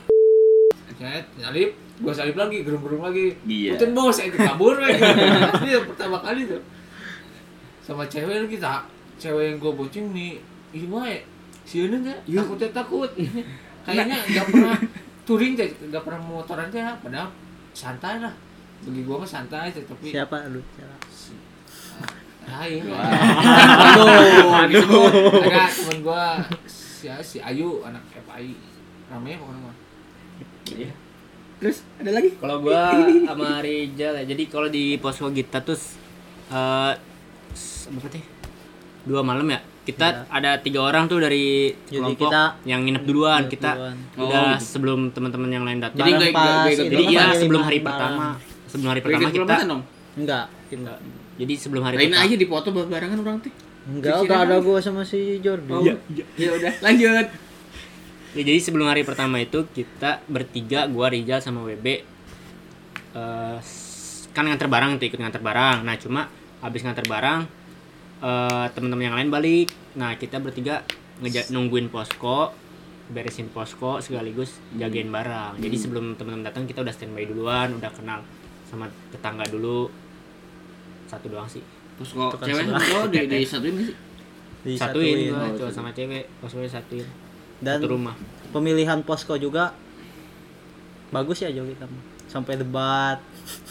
[0.97, 1.73] Set, nyalip.
[1.97, 3.33] Gua salip lagi, gerung-gerung lagi.
[3.49, 3.73] Iya.
[3.73, 5.01] Putin bos, saya kabur lagi.
[5.65, 6.61] Ini pertama kali tuh.
[7.81, 8.85] Sama cewek lagi tak.
[9.17, 10.37] Cewek yang gua boceng nih.
[10.77, 11.25] Ih, wae.
[11.65, 13.09] Si Euneng ya, takutnya takut.
[13.83, 14.77] Kayaknya nggak pernah
[15.27, 17.27] touring teh, nggak pernah motoran teh, padahal
[17.71, 18.31] santai lah.
[18.79, 20.95] Bagi gua mah santai teh, tapi siapa lu siapa
[22.47, 22.79] Ayo.
[24.47, 25.11] Waduh, disebut.
[25.43, 28.55] Ada temen gua si, si Ayu anak FAI.
[29.07, 29.75] Rame pokoknya mah.
[30.67, 30.91] Iya.
[31.57, 32.93] terus ada lagi Kalau gua
[33.25, 34.23] sama Rijal ya.
[34.23, 35.75] Jadi kalau di posko kita tuh
[36.47, 36.93] eh
[37.51, 38.23] s- apa sih?
[39.03, 39.59] Dua malam ya.
[39.87, 43.41] Kita ada tiga orang tuh dari Jadi kelompok kita- yang nginep duluan.
[43.41, 43.95] Nginep kita duluan.
[44.17, 44.65] udah Oh, gitu.
[44.67, 45.97] sebelum teman-teman yang lain datang.
[45.97, 48.27] Jadi nggak- Jadi kan sebelum hari pertama.
[48.67, 49.55] Sebelum hari pertama kita
[50.17, 50.97] enggak enggak
[51.37, 53.53] jadi sebelum hari lain pertama aja di foto barengan orang teh
[53.85, 55.85] enggak enggak ada gua sama si Jordi oh,
[56.35, 57.27] ya udah lanjut
[58.35, 62.05] Ya, jadi sebelum hari pertama itu kita bertiga, gua Rijal sama WB
[63.57, 65.81] s- kan nganter barang tuh ikut nganter barang.
[65.81, 67.49] Nah, cuma habis nganter barang
[68.19, 69.67] eh teman-teman yang lain balik.
[69.93, 70.81] Nah, kita bertiga
[71.17, 72.53] ngeja nungguin posko,
[73.07, 75.57] beresin posko sekaligus jagain barang.
[75.57, 78.21] Jadi sebelum teman-teman datang kita udah standby duluan, udah kenal
[78.63, 79.89] sama tetangga dulu.
[81.05, 81.61] Satu doang sih.
[81.97, 82.83] kok Tukang cewek sebelah.
[82.83, 83.95] lo di di satuin sih
[84.75, 85.71] Satuin cowok satuin.
[85.71, 87.07] sama cewek, poskonya satuin.
[87.57, 88.13] dan Satu rumah.
[88.47, 89.73] pemilihan posko juga
[91.09, 92.03] bagus ya Jo kita mah.
[92.27, 93.17] sampai debat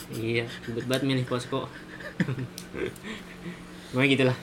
[0.09, 0.43] Iya,
[0.83, 1.69] banget milih posko.
[3.89, 4.37] Pokoknya gitu lah.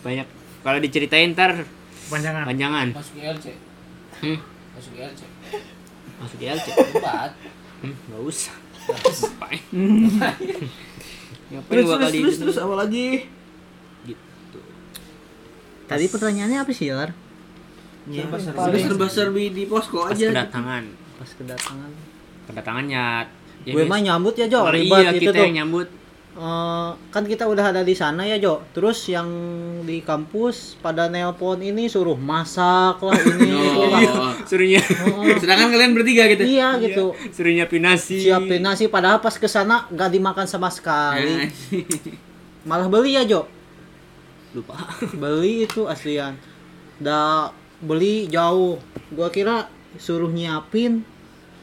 [0.00, 0.26] Banyak.
[0.62, 1.64] Kalau diceritain ntar
[2.06, 2.44] Panjangan.
[2.44, 2.88] panjangan.
[2.92, 3.46] Masuk ILC.
[4.20, 4.38] Hmm,
[4.72, 5.20] Masuk ILC.
[6.18, 6.66] masuk ILC.
[6.92, 7.30] Debat.
[7.80, 8.54] Hmm, gak usah.
[8.82, 9.62] Ngapain?
[11.48, 13.06] Ngapain terus terus kali terus apa lagi
[14.02, 14.58] Gitu.
[15.86, 17.14] tadi pertanyaannya apa sih Lar
[18.02, 18.36] serba
[18.74, 20.84] serba serbi di posko Pas aja kedatangan.
[21.14, 21.90] pas kedatangan
[22.42, 23.04] Kedatangannya
[23.62, 25.86] ya gue mah nyambut ya Jo Oh, ribet iya, itu kita tuh yang nyambut.
[26.32, 28.64] Eh, kan kita udah ada di sana ya Jo.
[28.72, 29.28] Terus yang
[29.84, 33.52] di kampus pada nelpon ini suruh masak lah ini.
[33.52, 34.00] Itu lah.
[34.00, 34.32] oh.
[34.48, 34.80] Suruhnya.
[34.80, 35.36] Heeh.
[35.36, 36.40] sedangkan kalian bertiga gitu?
[36.48, 37.12] Iya gitu.
[37.36, 38.24] Suruh nyiapin nasi.
[38.24, 41.52] siapin nasi padahal pas ke sana nggak dimakan sama sekali.
[42.64, 43.44] Malah beli ya Jo?
[44.56, 44.76] Lupa.
[45.12, 46.40] beli itu aslian.
[46.96, 47.52] Dah
[47.84, 48.80] beli jauh.
[49.12, 49.68] Gua kira
[50.00, 51.04] suruh nyiapin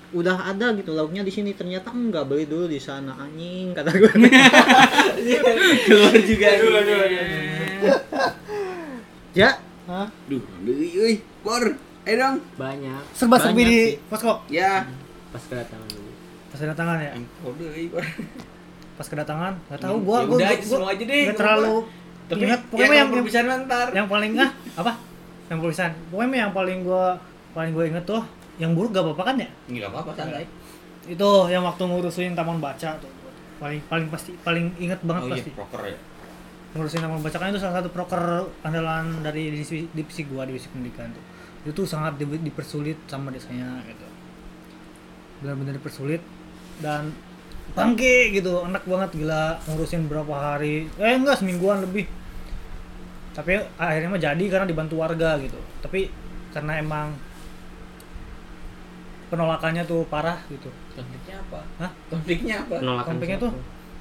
[0.09, 1.53] udah ada gitu lauknya di sini.
[1.53, 4.11] Ternyata enggak beli dulu di sana anjing kata gue
[5.85, 6.47] keluar juga.
[9.37, 9.49] Ya
[9.89, 10.05] Hah?
[10.29, 11.65] duh deui euy por
[12.05, 12.35] ayo dong.
[12.57, 13.03] Banyak.
[13.17, 14.85] Serba serbi di posko ya.
[15.33, 16.11] Pas kedatangan dulu.
[16.53, 17.11] Pas kedatangan ya?
[17.45, 18.05] Oh deui por
[18.97, 19.53] pas kedatangan?
[19.69, 21.75] Nggak tahu Ya gua gua udah, gua, itu semua aja deh, terlalu
[22.29, 22.61] tapi ingat.
[22.61, 24.91] Ya pokoknya yang yang, yang, perpisahan ntar yang paling ah apa?
[25.49, 27.05] Yang tulisan pokoknya yang paling gua
[27.57, 28.21] paling gua inget tuh
[28.59, 29.49] yang buruk gak apa-apa kan ya?
[29.71, 30.45] Nggak apa-apa santai
[31.09, 33.11] itu yang waktu ngurusin taman baca tuh.
[33.57, 35.51] Paling paling pasti paling inget banget oh iya pasti.
[35.57, 35.97] proker ya?
[36.77, 41.09] Ngurusin taman baca kan itu salah satu proker andalan dari divisi, divisi gua divisi pendidikan
[41.09, 41.23] tuh.
[41.65, 44.05] Itu tuh sangat di- dipersulit sama desanya gitu.
[45.41, 46.21] Benar-benar dipersulit
[46.79, 47.09] dan
[47.73, 50.85] bangke gitu enak banget gila ngurusin berapa hari.
[51.01, 52.05] Eh enggak semingguan lebih.
[53.33, 55.57] Tapi akhirnya mah jadi karena dibantu warga gitu.
[55.81, 56.11] Tapi
[56.53, 57.17] karena emang
[59.29, 60.69] penolakannya tuh parah gitu.
[60.93, 61.59] Konfliknya apa?
[61.77, 61.91] Hah?
[62.09, 62.75] konfliknya apa?
[62.77, 63.45] Penolakan konfliknya siapa?
[63.47, 63.53] tuh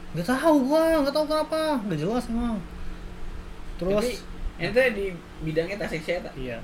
[0.09, 2.57] nggak tahu gua nggak tahu kenapa nggak jelas emang.
[3.79, 4.05] Terus
[4.59, 5.07] Tapi, itu di
[5.45, 6.59] bidangnya tasik saya tak iya.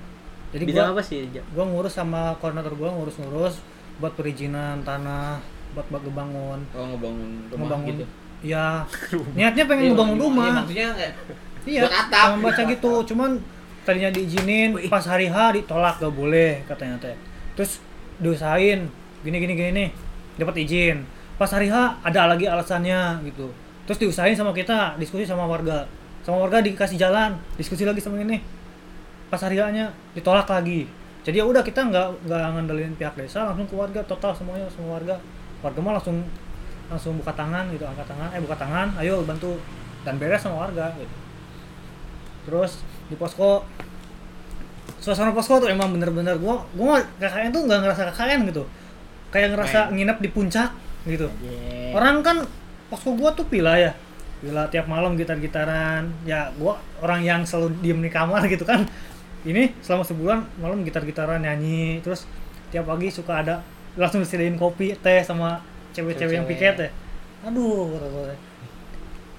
[0.50, 1.20] Jadi bidang gua apa sih
[1.52, 3.60] gua ngurus sama koordinator gua ngurus-ngurus
[3.96, 5.38] buat perizinan tanah
[5.74, 6.60] buat buat ngebangun.
[6.72, 8.04] Oh ngebangun rumah ngebangun gitu.
[8.42, 8.66] iya.
[9.38, 10.52] Niatnya pengen Iya, ngebangun iya, rumah.
[10.58, 11.14] maksudnya kayak
[11.64, 12.24] iya buat atap.
[12.32, 12.92] sama baca gitu.
[13.12, 13.30] Cuman
[13.84, 17.14] tadinya diizinin pas hari H ditolak gak boleh katanya teh.
[17.54, 17.78] Terus
[18.22, 18.86] diusahain
[19.24, 19.88] gini gini gini nih
[20.38, 21.02] dapat izin.
[21.34, 23.50] Pas hari H ada lagi alasannya gitu.
[23.84, 25.86] Terus diusahain sama kita diskusi sama warga.
[26.22, 28.38] Sama warga dikasih jalan diskusi lagi sama ini.
[29.28, 30.86] Pas hari H-nya ditolak lagi.
[31.24, 35.00] Jadi ya udah kita nggak nggak ngandelin pihak desa langsung ke warga total semuanya semua
[35.00, 35.16] warga.
[35.64, 36.22] Warga mah langsung
[36.86, 37.84] langsung buka tangan gitu.
[37.84, 39.56] Angkat tangan eh buka tangan ayo bantu.
[40.04, 41.16] Dan beres sama warga gitu.
[42.44, 43.64] Terus di posko
[45.04, 48.64] suasana posko tuh emang bener-bener gua gua mah KKN tuh nggak ngerasa KKN gitu.
[49.28, 50.72] Kayak ngerasa nginep di puncak
[51.04, 51.28] gitu.
[51.92, 52.40] Orang kan
[52.88, 53.92] posko gua tuh pila ya.
[54.40, 56.08] Pila tiap malam gitar-gitaran.
[56.24, 58.88] Ya gua orang yang selalu diem di kamar gitu kan.
[59.44, 62.00] Ini selama sebulan malam gitar-gitaran nyanyi.
[62.00, 62.24] Terus
[62.72, 63.60] tiap pagi suka ada
[64.00, 65.60] langsung disediain kopi teh sama
[65.92, 66.90] cewek-cewek yang piket ya.
[67.44, 68.34] Aduh kata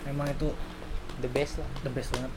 [0.05, 0.53] memang itu
[1.19, 1.69] the best lah.
[1.81, 2.31] the best banget.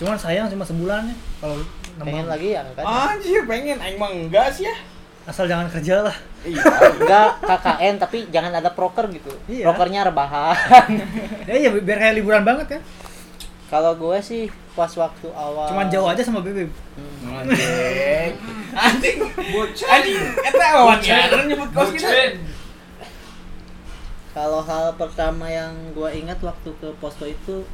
[0.00, 1.60] Cuman sayang cuma sebulan ya kalau
[2.00, 3.76] pengen lagi ya kan anjir pengen.
[3.80, 4.74] Aing mah enggak sih ya.
[5.22, 6.16] Asal jangan kerja lah.
[6.42, 6.62] Iya.
[6.98, 9.30] Enggak KKN tapi jangan ada proker gitu.
[9.46, 9.70] Iya.
[9.70, 10.90] prokernya rebahan.
[11.48, 12.82] Ya iya biar kayak liburan banget kan
[13.72, 15.64] kalau gue sih pas waktu awal.
[15.64, 16.68] Cuman jauh aja sama bebek
[17.24, 18.36] anjing.
[18.76, 19.16] Anjing
[19.88, 20.20] anjing.
[20.44, 22.36] Eta wawancara nyebut kos kita.
[24.36, 27.64] Kalau hal pertama yang gue ingat waktu ke posko itu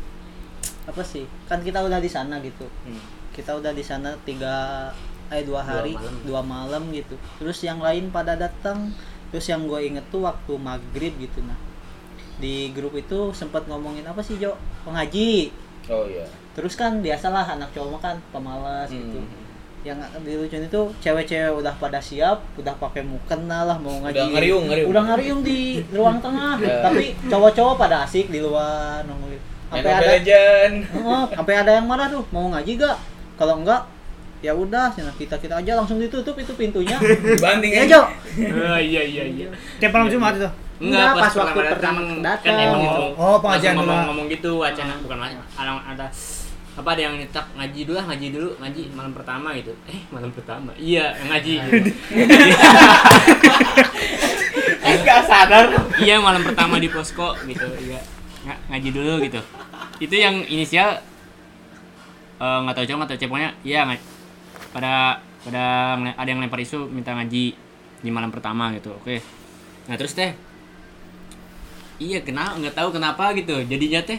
[0.86, 1.26] apa sih?
[1.50, 2.70] Kan kita udah di sana gitu.
[2.86, 3.02] Hmm.
[3.38, 4.90] Kita udah di sana tiga
[5.30, 6.14] eh dua hari malam.
[6.26, 7.14] dua malam gitu.
[7.38, 8.90] Terus yang lain pada datang.
[9.30, 11.54] Terus yang gue inget tuh waktu maghrib gitu nah.
[12.42, 14.58] Di grup itu sempat ngomongin apa sih Jo?
[14.82, 15.54] Pengaji.
[15.86, 16.26] Oh iya.
[16.58, 19.22] Terus kan biasalah anak cowok kan pemalas gitu.
[19.22, 19.46] Hmm.
[19.86, 24.18] yang dilucuin itu cewek-cewek udah pada siap udah pakai mukena lah mau ngaji.
[24.18, 24.90] Udah ngariung, ngariung.
[24.90, 25.58] udah ngariung di
[25.94, 26.58] ruang tengah.
[26.66, 26.82] Ya.
[26.82, 29.38] tapi cowok-cowok pada asik di luar nongol.
[29.68, 30.74] Main sampai ada Legend
[31.04, 32.98] Oh, sampai ada yang marah tuh mau ngaji gak
[33.38, 33.86] kalau enggak
[34.38, 36.94] ya udah kita kita aja langsung ditutup itu pintunya.
[36.98, 38.00] Dibanting ya aja Jo.
[38.54, 39.46] Oh iya iya iya.
[39.78, 40.50] Tiap malam Jumat itu?
[40.78, 42.54] Enggak, pas waktu pertama datang.
[42.54, 43.82] kan emang Oh, gitu oh, pengajian dulu.
[43.82, 46.06] ngomong, ngomong gitu wacana bukan wacana ada, ada
[46.78, 49.74] apa ada yang nyetak ngaji dulu lah ngaji dulu ngaji malam pertama gitu.
[49.90, 50.70] Eh malam pertama?
[50.78, 51.52] Iya ngaji.
[51.66, 51.90] Gitu.
[54.86, 55.66] enggak sadar.
[55.98, 57.98] Iya malam pertama di posko gitu iya.
[58.46, 59.40] Nga- ngaji dulu gitu.
[59.98, 61.02] Itu yang inisial
[62.38, 64.04] eh, nggak tahu cowok nggak tahu cewek pokoknya iya nga-
[64.68, 64.92] pada
[65.40, 65.64] pada
[66.12, 67.44] ada yang lempar isu minta ngaji
[67.98, 69.16] di malam pertama gitu oke
[69.86, 70.30] nah terus teh
[71.98, 74.18] iya kenapa nggak tahu kenapa gitu jadinya teh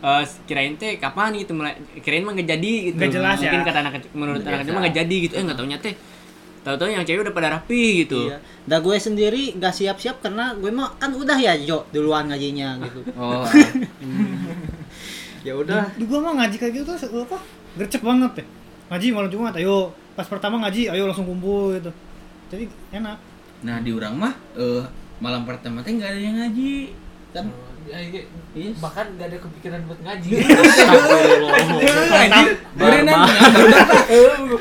[0.00, 3.42] eh, kirain teh kapan gitu mulai kirain mah nggak jadi gitu Nggak jelas ya.
[3.46, 5.94] mungkin kata anak menurut anak kecil mah nggak jadi gitu eh nggak taunya teh
[6.64, 8.40] tahu-tahu yang cewek udah pada rapi gitu Iya.
[8.64, 13.04] Dan gue sendiri gak siap-siap karena gue mah kan udah ya Jo duluan ngajinya gitu.
[13.14, 13.44] oh
[15.44, 15.92] ya udah.
[15.94, 17.38] di gua mah ngaji kayak gitu tuh apa
[17.76, 18.46] gercep banget deh
[18.88, 21.90] ngaji malam Jumat ayo pas pertama ngaji ayo langsung kumpul gitu.
[22.48, 23.18] Jadi enak.
[23.66, 24.82] Nah di orang mah eh
[25.18, 26.94] malam pertama teh nggak ada yang ngaji.
[27.34, 27.50] Kan?
[27.84, 28.24] Ya, iya.
[28.56, 28.80] Yes.
[28.80, 30.30] bahkan gak ada kepikiran buat ngaji.
[32.16, 33.28] Anjir berenang.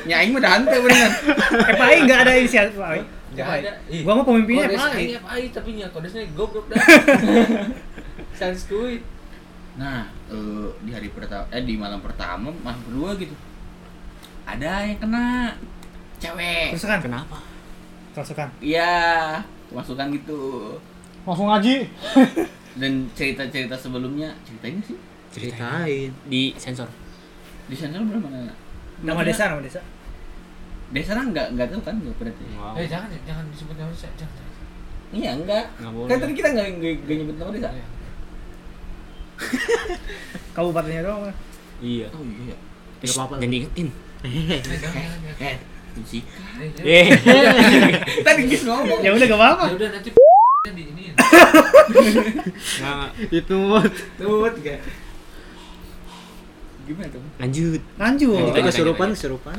[0.04, 1.14] Nya aing mah dante berenang.
[1.80, 3.00] FAI nggak ada inisiatif FAI
[3.34, 3.72] Gak ada.
[3.88, 5.22] Ih, gua mah pemimpinnya aing.
[5.24, 6.84] FAI tapi nya kodesnya goblok dah.
[8.42, 9.06] Sans kuit.
[9.74, 13.34] Nah eh, di hari pertama eh di malam pertama malam kedua gitu.
[14.44, 15.56] Ada yang kena
[16.22, 16.76] cewek.
[16.76, 17.38] Kerasukan kenapa?
[18.14, 19.42] Kerasukan iya
[19.74, 20.42] kemasukan gitu.
[21.26, 21.90] Langsung ngaji.
[22.82, 24.98] Dan cerita-cerita sebelumnya ceritain sih?
[25.34, 26.10] Ceritain.
[26.30, 26.90] Di sensor.
[27.70, 28.54] Di sana belum mana
[29.04, 29.82] nama desa nama desa.
[30.94, 32.78] Desa kan nggak nggak tahu kan nggak berarti wow.
[32.78, 34.36] Eh jangan jangan disebut nama saya, jangan.
[34.38, 34.52] jangan.
[35.14, 36.10] iya enggak nggak boleh.
[36.10, 37.70] Kan tadi kita nggak nggak nggak nyebut nama desa?
[37.74, 37.86] Iya.
[40.56, 41.38] kabupatennya doang Mas.
[41.82, 42.08] iya.
[42.14, 42.56] Oh iya.
[43.04, 43.42] Terus apa-apa.
[43.42, 43.88] jangan diingetin.
[46.82, 47.06] Eh,
[48.26, 49.00] tadi guys ngomong.
[49.04, 49.66] Ya udah gak apa-apa.
[49.70, 50.10] Ya udah nanti
[50.78, 51.04] di ini.
[52.80, 53.08] nggak.
[53.28, 53.60] itu
[54.16, 54.76] tuh tiga
[56.84, 57.22] gimana tuh?
[57.40, 57.82] Lanjut.
[57.96, 58.40] Lanjut.
[58.40, 59.58] Lanjut, kesurupan kesurupan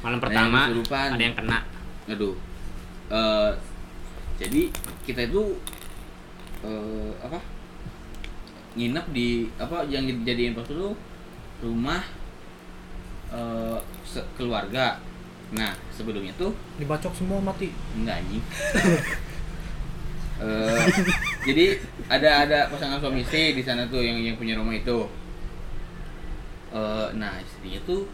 [0.00, 1.08] malam pertama kesurupan.
[1.14, 1.58] ada yang kena.
[2.08, 2.34] Aduh.
[3.10, 3.50] Eh,
[4.40, 4.62] jadi
[5.04, 5.58] kita itu
[6.64, 7.38] eh, apa
[8.78, 9.28] nginep di
[9.58, 10.94] apa yang dijadiin pos itu
[11.62, 12.02] rumah
[14.06, 14.98] se- keluarga.
[15.54, 17.70] Nah sebelumnya tuh dibacok semua mati.
[17.94, 18.44] Enggak anjing.
[20.40, 20.84] Eh,
[21.44, 21.76] jadi
[22.08, 25.04] ada ada pasangan suami istri di sana tuh yang yang punya rumah itu.
[26.72, 28.08] Eh, nah istrinya tuh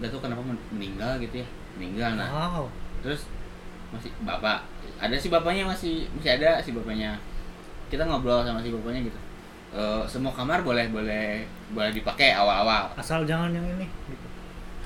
[0.00, 1.48] nggak tahu kenapa men- meninggal gitu ya.
[1.76, 2.24] Meninggal nah.
[2.32, 2.72] Wow.
[3.04, 3.28] Terus
[3.92, 4.64] masih bapak.
[4.96, 7.20] Ada si bapaknya masih masih ada si bapaknya.
[7.92, 9.20] Kita ngobrol sama si bapaknya gitu
[9.68, 11.44] Eh, semua kamar boleh boleh
[11.76, 12.88] boleh dipakai awal-awal.
[12.96, 14.26] Asal jangan yang ini gitu.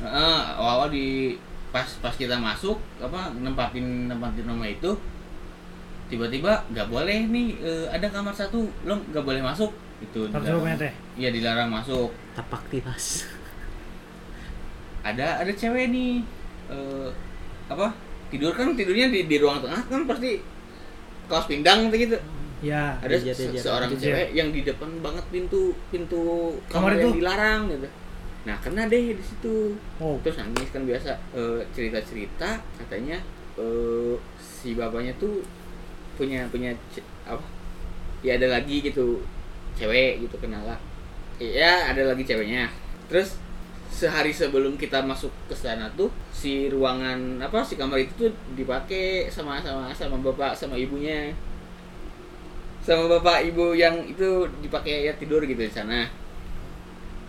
[0.02, 1.38] Heeh, awal-awal di
[1.70, 4.92] pas pas kita masuk apa nempatin nempatin rumah itu
[6.12, 9.70] tiba-tiba nggak boleh nih eh, ada kamar satu lo nggak boleh masuk.
[10.02, 10.26] Itu
[11.14, 12.10] iya dilarang masuk.
[12.34, 13.30] Tapak tilas
[15.02, 16.22] ada ada cewek nih
[16.70, 17.08] eh,
[17.66, 17.90] apa
[18.30, 20.38] tidur kan tidurnya di, di ruang tengah kan pasti
[21.26, 22.16] kaos pinggang gitu
[22.62, 23.62] ya ada Jejer, se- jejer.
[23.66, 24.14] seorang Jejer.
[24.14, 27.88] cewek yang di depan banget pintu pintu Kamar kamar, yang dilarang gitu.
[28.46, 29.74] Nah kena deh di situ.
[29.98, 30.14] Oh.
[30.22, 31.12] Terus nangis kan biasa.
[31.74, 32.48] Cerita cerita
[32.78, 33.18] katanya
[33.58, 35.42] eh, si bapaknya tuh
[36.14, 36.70] punya punya
[37.26, 37.42] apa?
[38.22, 39.18] Ya ada lagi gitu
[39.74, 40.78] cewek gitu kenal lah.
[41.42, 42.70] Ya ada lagi ceweknya.
[43.10, 43.42] Terus
[43.92, 49.28] sehari sebelum kita masuk ke sana tuh si ruangan apa si kamar itu tuh dipakai
[49.28, 51.28] sama sama sama bapak sama ibunya
[52.82, 54.26] sama bapak ibu yang itu
[54.58, 56.06] dipakai ya tidur gitu di sana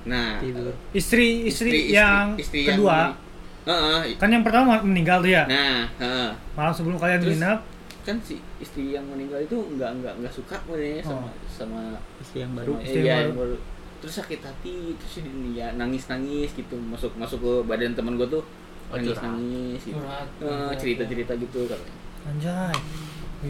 [0.03, 3.15] nah tidur istri istri, yang istri kedua
[3.63, 6.29] Heeh, kan yang pertama meninggal tuh ya Nah, heeh.
[6.51, 7.59] malam sebelum kalian Terus- nginep
[8.03, 11.31] kan si istri yang meninggal itu nggak nggak nggak suka modelnya sama Oh.
[11.47, 11.81] sama
[12.19, 13.55] istri yang baru sama- Istri iya, yang yang baru.
[14.03, 15.13] Terus sakit hati, terus
[15.47, 18.43] dia nangis nangis gitu masuk masuk ke badan teman gue tuh
[18.91, 19.23] Oh, nangis curhat.
[19.31, 19.95] nangis gitu.
[19.95, 20.75] Curhat.
[20.75, 21.95] cerita cerita gitu katanya.
[22.25, 22.75] anjay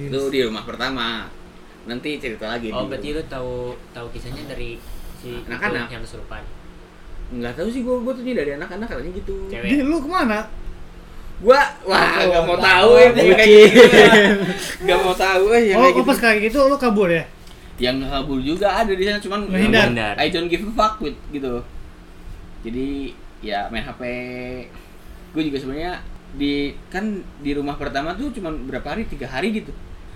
[0.05, 1.25] Itu di rumah pertama.
[1.83, 2.71] Nanti cerita lagi.
[2.71, 4.79] oh berarti lu tahu tahu kisahnya dari
[5.19, 5.87] si Anak-anak.
[5.91, 6.43] yang kesurupan
[7.33, 9.35] nggak tahu sih gue gue tuh dari anak-anak katanya gitu.
[9.49, 9.67] Cewek.
[9.67, 10.45] di lu ke mana
[11.41, 12.89] Gua wah Oh, nggak mau tahu.
[13.01, 13.81] ya kayak gitu.
[14.85, 16.07] Nggak mau tahu eh yang oh, kayak oh gitu.
[16.07, 17.25] pas kayak gitu lu kabur ya
[17.81, 19.89] yang nggak kabur juga ada di sana cuman Menghindar.
[19.89, 20.13] Menghindar.
[20.21, 21.65] I don't give a fuck with gitu
[22.61, 24.01] jadi ya main HP
[25.33, 25.93] gue juga sebenarnya
[26.33, 27.03] di kan
[27.41, 29.73] di rumah pertama tuh cuman berapa hari tiga hari gitu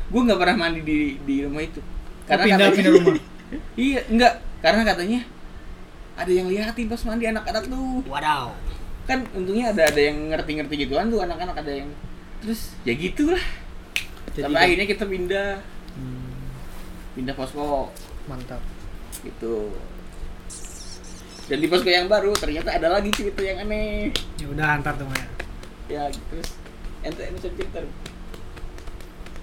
[0.07, 1.79] gue nggak pernah mandi di di rumah itu.
[2.27, 3.15] Oh, pindah- pindah rumah?
[3.79, 5.19] iya enggak karena katanya
[6.17, 8.51] ada yang liatin pas mandi anak-anak tuh wadaw.
[9.07, 11.89] Kan untungnya ada ada yang ngerti-ngerti gituan tuh anak-anak ada yang
[12.41, 13.43] terus ya gitulah.
[14.35, 15.49] Jadi sampai akhirnya kita pindah.
[15.97, 16.45] Hmm,
[17.15, 17.93] pindah posko.
[18.27, 18.59] Mantap.
[19.23, 19.71] Gitu.
[21.47, 24.11] Dan di posko yang baru ternyata ada lagi cerita yang aneh.
[24.35, 25.27] Ya udah antar tuh ya
[25.87, 26.59] ya terus.
[27.05, 27.79] Ente ente bisa cerita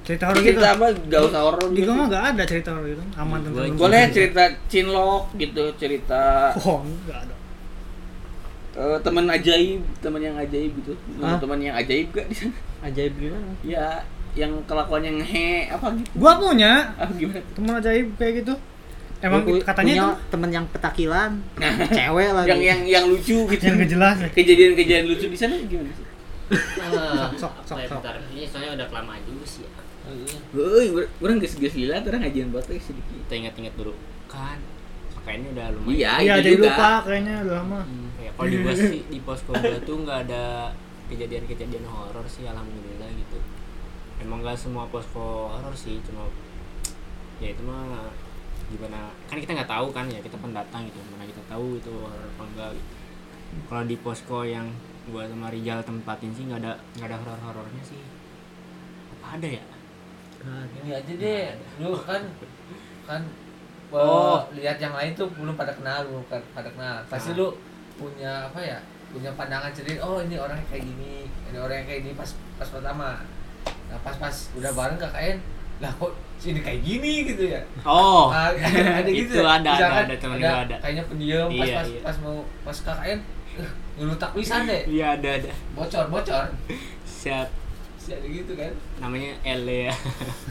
[0.04, 0.48] cerita horor gitu?
[0.52, 0.86] cerita apa?
[1.08, 1.88] Gak usah horor di gitu.
[1.88, 3.02] gua mah nggak ada cerita horor gitu.
[3.16, 6.22] Aman tentang boleh cerita cinlok gitu cerita
[6.60, 7.34] oh nggak ada.
[8.74, 10.92] Eh, teman ajaib teman yang ajaib gitu.
[11.18, 12.26] Teman yang ajaib gak?
[12.26, 13.48] Di sana ajaib gimana?
[13.62, 14.02] Ya
[14.34, 16.10] yang kelakuannya ngehe apa gitu.
[16.18, 17.38] Gua punya ah gimana?
[17.38, 17.52] tuh?
[17.54, 18.54] teman ajaib kayak gitu.
[19.24, 21.30] Emang Gua pu- katanya punya itu temen yang petakilan
[21.96, 23.62] cewek lagi yang yang yang lucu gitu.
[23.62, 24.28] yang gak jelas ya.
[24.34, 26.06] Kejadian-kejadian lucu di sana gimana sih?
[26.76, 28.00] Ah, sok, sok, sok.
[28.52, 29.33] soalnya udah kelamaan juga
[30.54, 30.86] Woi,
[31.22, 33.16] orang ges-ges gila terang ngajian batik sedikit.
[33.26, 33.94] kita ingat-ingat dulu.
[34.30, 34.58] Kan
[35.24, 35.96] makanya udah lumayan.
[35.96, 36.68] Iya, iya itu jadi juga.
[36.68, 37.80] lupa kayaknya udah lama.
[38.20, 40.44] Ya, kalau di gua sih di posko gua tuh nggak ada
[41.08, 43.38] kejadian-kejadian horor sih alhamdulillah gitu.
[44.20, 46.28] Emang nggak semua posko horor sih cuma
[47.40, 48.12] ya itu mah
[48.70, 52.24] gimana kan kita nggak tahu kan ya kita pendatang gitu mana kita tahu itu horor
[52.24, 52.92] apa enggak gitu.
[53.68, 54.70] kalau di posko yang
[55.10, 58.00] gua sama Rijal tempatin sih nggak ada nggak ada horor horornya sih.
[59.16, 59.73] Apa ada ya
[60.76, 61.44] ini aja deh.
[61.78, 62.22] Lu kan
[63.04, 63.22] kan
[63.88, 64.42] Oh.
[64.50, 66.96] lihat yang lain tuh belum pada kenal belum pada pada kenal.
[67.06, 67.36] Pasti Ah.
[67.36, 67.46] lu
[67.94, 72.00] punya apa ya punya pandangan sendiri oh ini orang kayak gini ini orang yang kayak
[72.02, 72.26] gini pas
[72.56, 73.22] pas pertama.
[73.86, 75.36] Nah pas pas udah bareng KKN
[75.78, 77.12] lah kok sini kayak gini?
[77.24, 77.62] Gitu ya.
[77.86, 78.28] Oh.
[78.28, 79.46] Ah, ada gitu itu ya.
[79.52, 82.00] ada ada Misalkan ada temen gua ada kayaknya pendiam pas Iya, pas, iya.
[82.02, 82.36] pas mau
[82.66, 83.18] pas KKN
[83.54, 84.82] eh, ngelutak pisan deh.
[84.90, 85.50] Iya ada ada.
[85.72, 86.44] Bocor bocor.
[87.06, 87.46] Siap
[88.04, 89.94] sih ada gitu kan namanya L ya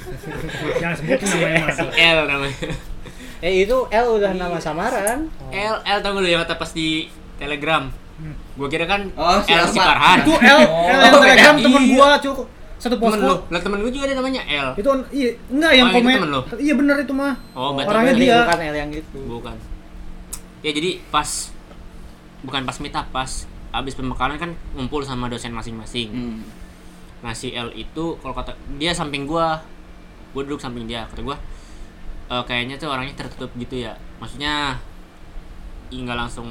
[0.82, 1.78] Jangan sebutin namanya Mas.
[1.94, 2.58] L namanya
[3.46, 5.28] Eh itu L udah nama samaran.
[5.50, 8.38] L L tau gak lu yang kata pas di Telegram Hmm.
[8.54, 9.74] gua kira kan Oh, si L si.
[9.76, 11.92] Farhan Itu L, Oh, L yang telegram temen Iya.
[11.92, 12.46] gua cukup
[12.76, 13.50] satu temen lu posko.
[13.50, 16.14] lah temen gua juga ada namanya L Itu iya enggak yang Oh, komen.
[16.14, 16.42] temen lu?
[16.56, 17.34] Iya bener itu mah.
[17.52, 18.38] oh Orangnya dia.
[18.44, 19.20] Bukan L yang itu.
[19.20, 19.56] bukan
[20.60, 21.30] ya jadi pas
[22.40, 23.32] bukan pas meet up pas
[23.74, 26.40] abis pembekalan kan ngumpul sama dosen masing-masing Hmm.
[27.24, 29.56] Nah si L itu kalau kata dia samping gua.
[30.36, 31.40] Gua duduk samping dia kata gua.
[32.28, 33.96] "E, kayaknya tuh orangnya tertutup gitu ya.
[34.20, 34.76] Maksudnya
[35.88, 36.48] nggak langsung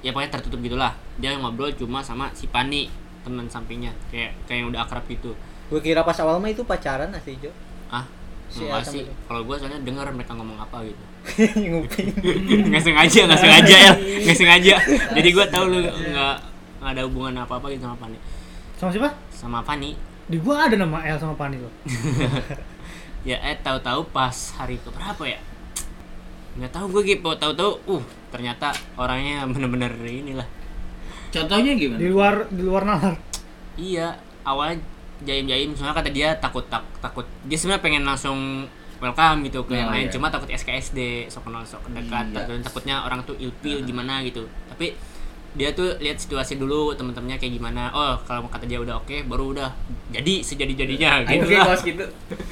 [0.00, 0.92] ya pokoknya tertutup gitulah.
[1.20, 2.88] Dia ngobrol cuma sama si Pani
[3.22, 3.92] teman sampingnya.
[4.10, 5.36] Kayak kayak yang udah akrab gitu.
[5.70, 7.52] Gue kira pas awal mah itu pacaran asli Jo.
[7.86, 8.02] ah
[8.50, 9.06] Si L sih.
[9.30, 11.04] kalau gua soalnya dengar mereka ngomong apa gitu.
[11.70, 12.08] Nguping.
[12.74, 13.92] nggak sengaja nggak sengaja ya
[14.26, 14.74] nggak sengaja.
[15.20, 15.94] Jadi gua tahu lu nggak
[16.82, 18.18] nggak ada hubungan apa apa gitu sama Pani.
[18.74, 19.12] Sama siapa?
[19.40, 21.72] Sama Pani Di gua ada nama L sama Pani tuh.
[23.22, 25.40] ya eh tahu-tahu pas hari keberapa ya
[26.50, 30.48] nggak tahu gue gitu tahu-tahu uh ternyata orangnya bener-bener inilah
[31.30, 31.94] Contohnya gimana?
[31.96, 33.14] Di luar di luar nalar.
[33.76, 34.12] iya
[34.42, 34.82] awalnya
[35.20, 38.66] jaim-jaim soalnya kata dia takut tak, takut dia sebenarnya pengen langsung
[38.98, 40.12] welcome gitu ke yang Oh, lain iya.
[40.12, 42.44] cuma takut SKSD sok kenal sok dekat Iya.
[42.44, 44.96] dan takutnya orang tuh ilfil gimana gitu tapi
[45.50, 49.50] dia tuh lihat situasi dulu teman-temannya kayak gimana oh kalau kata dia udah oke baru
[49.50, 49.70] udah
[50.08, 52.04] jadi sejadi jadinya gitu Oke, lah kaos gitu.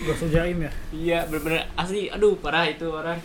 [0.02, 0.70] Gua sejaim ya.
[0.90, 3.22] iya bener-bener asli aduh parah itu orang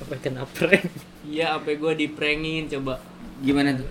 [0.00, 0.90] Apa kena prank?
[1.22, 2.98] iya sampai gue diprengin coba
[3.38, 3.86] Gimana tuh?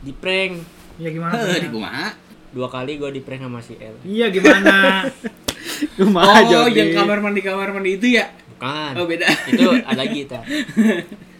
[0.00, 0.62] di prank
[0.94, 1.34] Iya gimana?
[1.34, 1.58] Tuh?
[1.58, 2.08] di kumaha?
[2.50, 5.02] dua kali gue di prank sama si L Iya gimana?
[5.98, 8.30] Rumah Oh, yang kamar mandi kamar mandi itu ya?
[8.54, 9.26] bukan Oh, beda.
[9.48, 10.38] itu ada lagi ta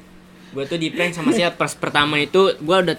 [0.55, 2.97] gue tuh di prank sama siapa pas pertama itu gue udah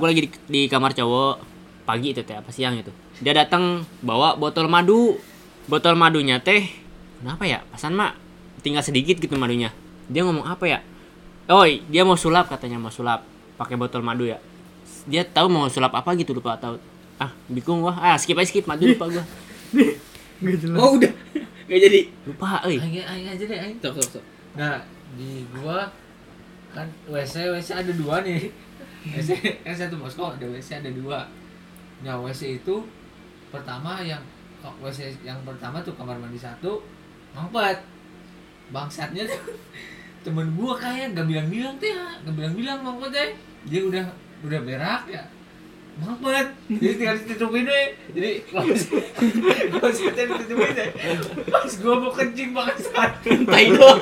[0.00, 1.52] gue lagi di, di kamar cowok.
[1.84, 2.88] Pagi itu teh apa siang itu.
[3.20, 5.20] Dia datang bawa botol madu.
[5.68, 6.64] Botol madunya teh
[7.20, 7.60] kenapa ya?
[7.68, 8.16] Pasan mak
[8.64, 9.68] tinggal sedikit gitu madunya.
[10.08, 10.80] Dia ngomong apa ya?
[11.52, 13.20] Oh dia mau sulap katanya mau sulap
[13.60, 14.40] pakai botol madu ya.
[15.04, 16.80] Dia tahu mau sulap apa gitu lupa tahu.
[17.20, 18.00] Ah bingung gua.
[18.00, 19.24] Ah skip aja skip madu lupa gua.
[20.40, 20.78] Gak jelas.
[20.80, 21.12] Oh, udah.
[21.68, 22.00] Gak jadi.
[22.24, 23.76] lupa aing aja deh aing.
[23.80, 24.24] Sok, sok, sok.
[24.56, 24.80] nah
[25.16, 25.92] di gua
[26.74, 28.50] kan WC WC ada dua nih.
[29.14, 29.30] WC
[29.62, 31.22] kan satu Moskow ada WC ada dua.
[32.02, 32.82] Nah WC itu
[33.54, 34.20] pertama yang
[34.58, 36.82] kok WC yang pertama tuh kamar mandi satu
[37.30, 37.78] mampet
[38.74, 39.54] bangsatnya tuh
[40.24, 41.92] temen gua kayak gak bilang-bilang teh
[42.24, 43.30] gak bilang-bilang mampet teh
[43.68, 44.04] dia udah
[44.40, 45.20] udah berak ya
[45.94, 48.30] mampet jadi tinggal ditutupin deh jadi
[49.70, 50.88] kalau saya ditutupin deh
[51.46, 53.98] pas gua mau kencing bangsat Tai doang.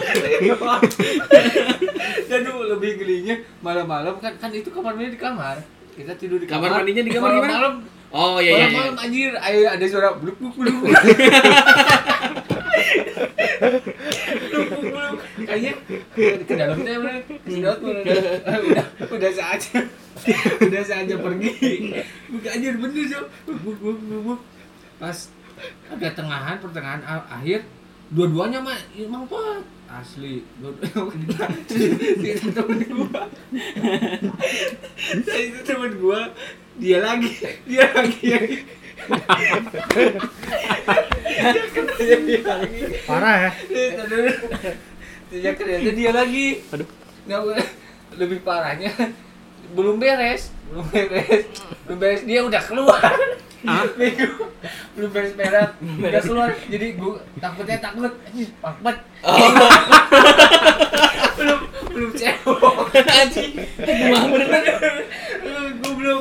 [2.26, 4.16] dan lebih gelinya malam-malam.
[4.18, 5.60] Kan kan itu kamar mandi di kamar.
[5.92, 6.78] Kita tidur di Kamar kamar.
[6.80, 7.44] mandinya di kamar gimana?
[7.44, 7.74] malam-malam.
[8.10, 8.56] Oh, iya iya.
[8.56, 8.64] iya.
[8.66, 9.30] malam-malam anjir.
[9.36, 10.74] Ayo ada suara bluk bluk bluk
[15.46, 15.72] kayaknya
[16.16, 18.04] ke, dalam bener kesedot bener.
[18.46, 19.80] udah udah saatnya
[20.66, 21.52] udah saatnya pergi
[22.32, 24.40] Bukan, anjir bener so buk buk buk
[24.96, 25.18] pas
[25.92, 27.64] agak tengahan pertengahan akhir
[28.12, 30.40] dua-duanya mah emang pot asli
[32.24, 33.28] itu temen gua
[35.36, 36.20] itu temen gua
[36.80, 37.32] dia lagi
[37.68, 38.64] dia lagi
[43.08, 43.50] Parah ya.
[45.32, 46.60] Sejak ternyata dia lagi.
[46.70, 46.88] Aduh.
[47.22, 47.40] Nggak,
[48.18, 48.92] lebih parahnya
[49.72, 51.48] belum beres, belum beres,
[51.88, 53.00] belum beres dia udah keluar.
[53.94, 54.50] Bego.
[54.98, 56.50] belum beres beres, udah keluar.
[56.68, 58.96] Jadi gua takutnya takut, anjir, pakmet.
[61.38, 61.60] belum
[61.94, 62.90] belum cebok.
[62.92, 63.52] Anjing.
[63.80, 64.28] Gua.
[65.80, 66.20] Gua belum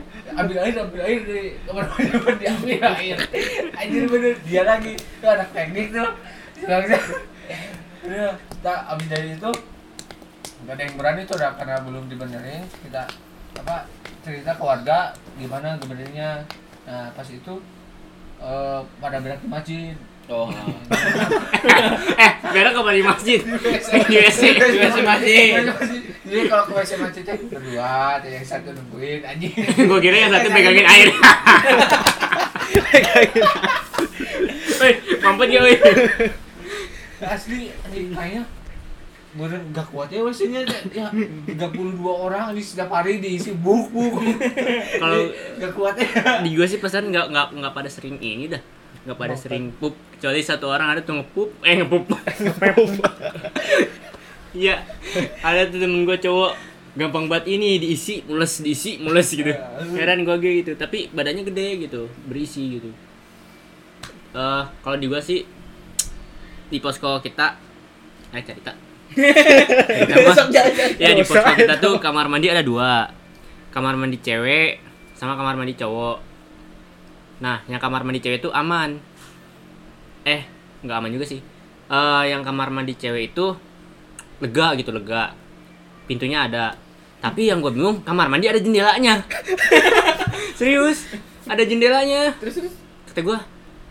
[0.44, 3.18] ambil air ambil air dari kamar mandi diambil air.
[3.76, 4.34] Anjir bener.
[4.46, 6.10] Dia lagi itu anak teknik tuh.
[6.60, 6.84] Sekarang
[8.00, 9.50] udah kita abis dari itu
[10.60, 13.02] nggak ada yang berani tuh udah karena belum dibenerin kita
[13.60, 13.76] apa
[14.20, 16.44] cerita ke warga gimana benernya
[16.84, 17.60] nah pas itu
[18.40, 19.96] eh, pada berak di masjid
[20.30, 20.46] Oh.
[22.22, 23.42] eh berak apa di masjid?
[24.06, 25.66] Di WC Di WC masjid.
[26.22, 29.50] jadi kalau ke WC masjid teh berdua yang satu nungguin anjing.
[29.90, 31.10] Gue kira yang satu pegangin air.
[34.80, 35.76] Woi, mampet ya woi.
[37.20, 38.42] asli anjing kayaknya
[39.30, 41.10] bener gak kuat ya maksudnya ya.
[41.10, 44.22] 32 orang di setiap hari diisi buk buk
[44.98, 46.38] Kalau- gak kuat ya.
[46.40, 48.62] di gua sih pesan nggak nggak nggak pada sering ini dah
[49.04, 49.96] nggak pada sering pup.
[50.16, 51.48] Kecuali satu orang ada tuh ngepup.
[51.64, 52.04] Eh ngepup.
[54.50, 54.82] Iya.
[55.46, 56.58] Ada tuh temen gua cowok
[56.98, 59.46] gampang banget ini diisi mules diisi mules gitu.
[59.98, 60.72] Heran gua kayak gitu.
[60.74, 62.90] Tapi badannya gede gitu berisi gitu.
[64.34, 65.46] Eh kalau di gua sih
[66.66, 67.54] di posko kita
[68.34, 68.74] eh cerita.
[71.02, 73.06] Ya di posko kita tuh kamar mandi ada dua.
[73.70, 74.82] Kamar mandi cewek
[75.14, 76.29] sama kamar mandi cowok
[77.40, 79.00] nah yang kamar mandi cewek itu aman
[80.22, 80.44] eh
[80.80, 81.40] nggak aman juga sih
[81.86, 83.46] Eh yang kamar mandi cewek itu
[84.38, 85.34] lega gitu lega
[86.06, 86.70] pintunya ada
[87.18, 89.18] tapi yang gue bingung kamar mandi ada jendelanya
[90.54, 91.10] serius
[91.44, 92.74] ada jendelanya Terus terus.
[93.06, 93.38] kata gue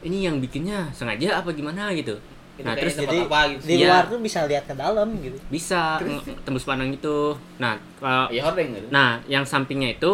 [0.01, 2.15] ini yang bikinnya sengaja apa gimana gitu
[2.59, 3.63] nah terus Jadi apa gitu.
[3.65, 3.87] di Iya.
[3.87, 5.37] luar tuh bisa lihat ke dalam gitu.
[5.47, 8.87] bisa nge- tembus pandang gitu nah kalau Ya hordeng gitu.
[8.89, 10.11] nah yang sampingnya itu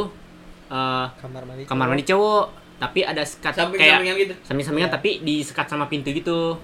[0.67, 1.65] eh Kamar mandi.
[1.65, 1.89] kamar cowok.
[1.91, 2.45] mandi cowok
[2.77, 4.33] tapi ada sekat Samping-sampingan kayak gitu.
[4.43, 4.95] samping-sampingan Iya.
[4.95, 6.59] tapi disekat sama pintu gitu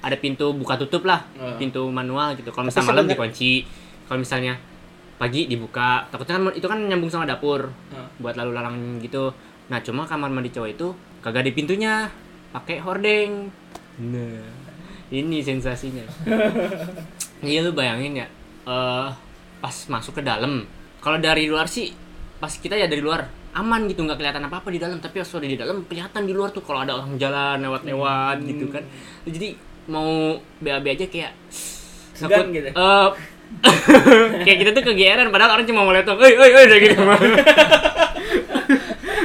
[0.00, 1.56] ada pintu buka tutup lah Oh.
[1.56, 3.68] pintu manual gitu kalau misalnya malam dikunci
[4.04, 4.56] kalau misalnya
[5.16, 8.08] pagi dibuka takutnya kan itu kan nyambung sama dapur Oh.
[8.18, 9.28] buat lalu lalang gitu
[9.68, 10.88] nah cuma kamar mandi cowok itu
[11.20, 12.08] kagak di pintunya
[12.50, 13.52] pakai hordeng
[14.00, 14.40] nah
[15.08, 16.02] ini sensasinya
[17.42, 18.26] iya lu bayangin ya
[18.62, 19.08] eh
[19.60, 20.64] pas masuk ke dalam
[20.98, 21.92] kalau dari luar sih
[22.36, 25.30] pas kita ya dari luar aman gitu nggak kelihatan apa apa di dalam tapi pas
[25.30, 28.84] udah di dalam kelihatan di luar tuh kalau ada orang jalan lewat-lewat gitu kan
[29.26, 29.58] jadi
[29.90, 31.32] mau BAB aja kayak
[32.14, 32.70] Segan gitu.
[32.70, 33.08] eh,
[34.46, 36.94] kayak kita tuh kegeeran padahal orang cuma mau lihat oi oi oi udah gitu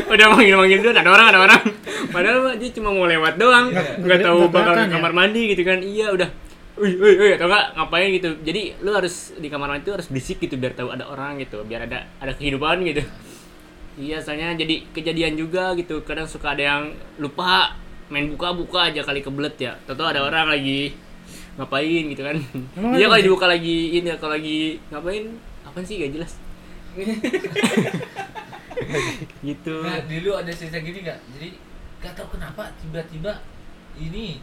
[0.06, 1.62] udah manggil manggil doang ada orang ada orang
[2.10, 4.90] padahal mah dia cuma mau lewat doang nggak tahu bakal ke ya?
[4.90, 6.30] kamar mandi gitu kan iya udah
[6.76, 8.36] Ui, ui, ui, atau enggak ngapain gitu.
[8.44, 11.64] Jadi lu harus di kamar mandi itu harus berisik gitu biar tahu ada orang gitu,
[11.64, 13.00] biar ada ada kehidupan gitu.
[13.96, 16.04] Iya, soalnya jadi kejadian juga gitu.
[16.04, 16.84] Kadang suka ada yang
[17.20, 17.76] lupa
[18.12, 19.74] main buka-buka aja kali kebelet ya.
[19.88, 20.94] Tahu ada orang lagi
[21.56, 22.36] ngapain gitu kan.
[22.76, 23.24] Emang Iya sih?
[23.24, 25.24] dibuka lagi ini ya kalau lagi ngapain
[25.64, 26.34] apa sih gak jelas.
[29.44, 29.76] gitu.
[29.84, 31.50] nah dulu ada cerita gini nggak jadi
[32.04, 33.42] gak tahu kenapa tiba-tiba
[34.00, 34.40] ini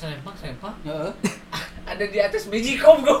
[0.00, 1.12] selempang selempang Heeh.
[1.90, 3.18] ada di atas magicom gue.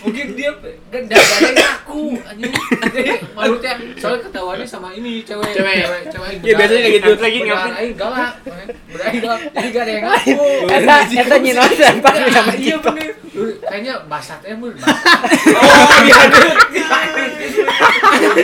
[0.00, 0.50] Mungkin dia
[0.92, 2.52] kan dadanya ngaku anjing.
[2.52, 5.52] Jadi malutnya soalnya ketahuannya sama ini cewek.
[5.56, 5.76] Cewek.
[5.80, 7.10] cewek, cewek Iya, biasanya kayak gitu.
[7.20, 7.72] Lagi ngapain?
[7.80, 8.32] aing galak.
[8.44, 9.40] Beneran galak.
[9.48, 10.44] Jadi gak ada yang ngaku.
[10.68, 13.10] Eta eta nyinon lempar sama Iya bener.
[13.64, 14.72] Kayaknya basat ya mul.
[14.76, 16.16] Oh iya.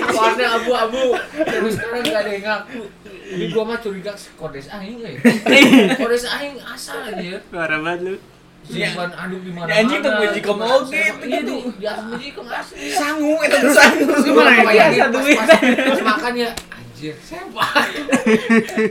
[0.17, 1.05] Warna abu-abu.
[1.45, 2.83] Terus sekarang gak ada yang ngaku.
[3.27, 5.11] Ini gua mah curiga kodes aing ya.
[6.01, 7.43] Kodes aing asal aja.
[7.51, 8.15] Parah banget lu.
[8.63, 12.91] Simpan aduk di mana Ya, anjing tuh Magicom oge, Iya di di atas Magicom asli.
[12.91, 14.03] Sangu eta sangu.
[14.05, 14.87] Terus Gimana ya?
[14.91, 15.37] Biasa pas, duit.
[15.39, 17.71] pas, makan ya anjir sempak.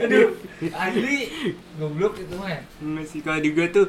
[0.00, 0.28] Aduh,
[0.72, 1.18] asli
[1.76, 2.60] goblok itu mah ya.
[2.80, 3.86] Enggak sih kalau di gua tuh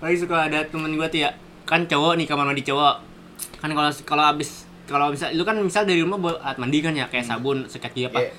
[0.00, 1.30] lagi suka ada temen gua tuh ya
[1.62, 2.94] kan cowok nih kamar mandi cowok
[3.60, 7.06] kan kalau kalau abis kalau misal lu kan misal dari rumah buat mandi kan ya
[7.06, 8.32] kayak sabun sikat gigi apa Iya.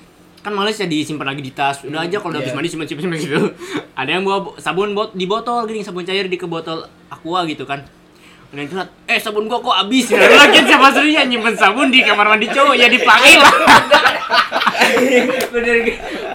[0.43, 1.81] Kan males ya disimpan lagi di tas.
[1.81, 2.51] Udah aja kalau udah Iya.
[2.51, 3.39] habis mandi simpan simpan simpan gitu.
[3.99, 7.63] Ada yang bawa sabun bot di botol gini sabun cair di ke botol aqua gitu
[7.63, 7.79] kan.
[8.51, 10.19] Ada yang curhat eh sabun gua kok habis ya?
[10.19, 12.75] Lagi siapa sendiri yang nyimpen sabun di kamar mandi cowok?
[12.75, 13.53] Ya dipakai lah.
[15.49, 15.77] Bener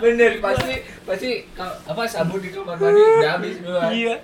[0.00, 0.30] bener.
[0.40, 3.92] Pasti pasti kalau apa sabun di kamar mandi udah habis dua.
[3.92, 4.16] iya.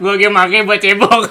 [0.00, 1.30] Gua kayak make buat cebok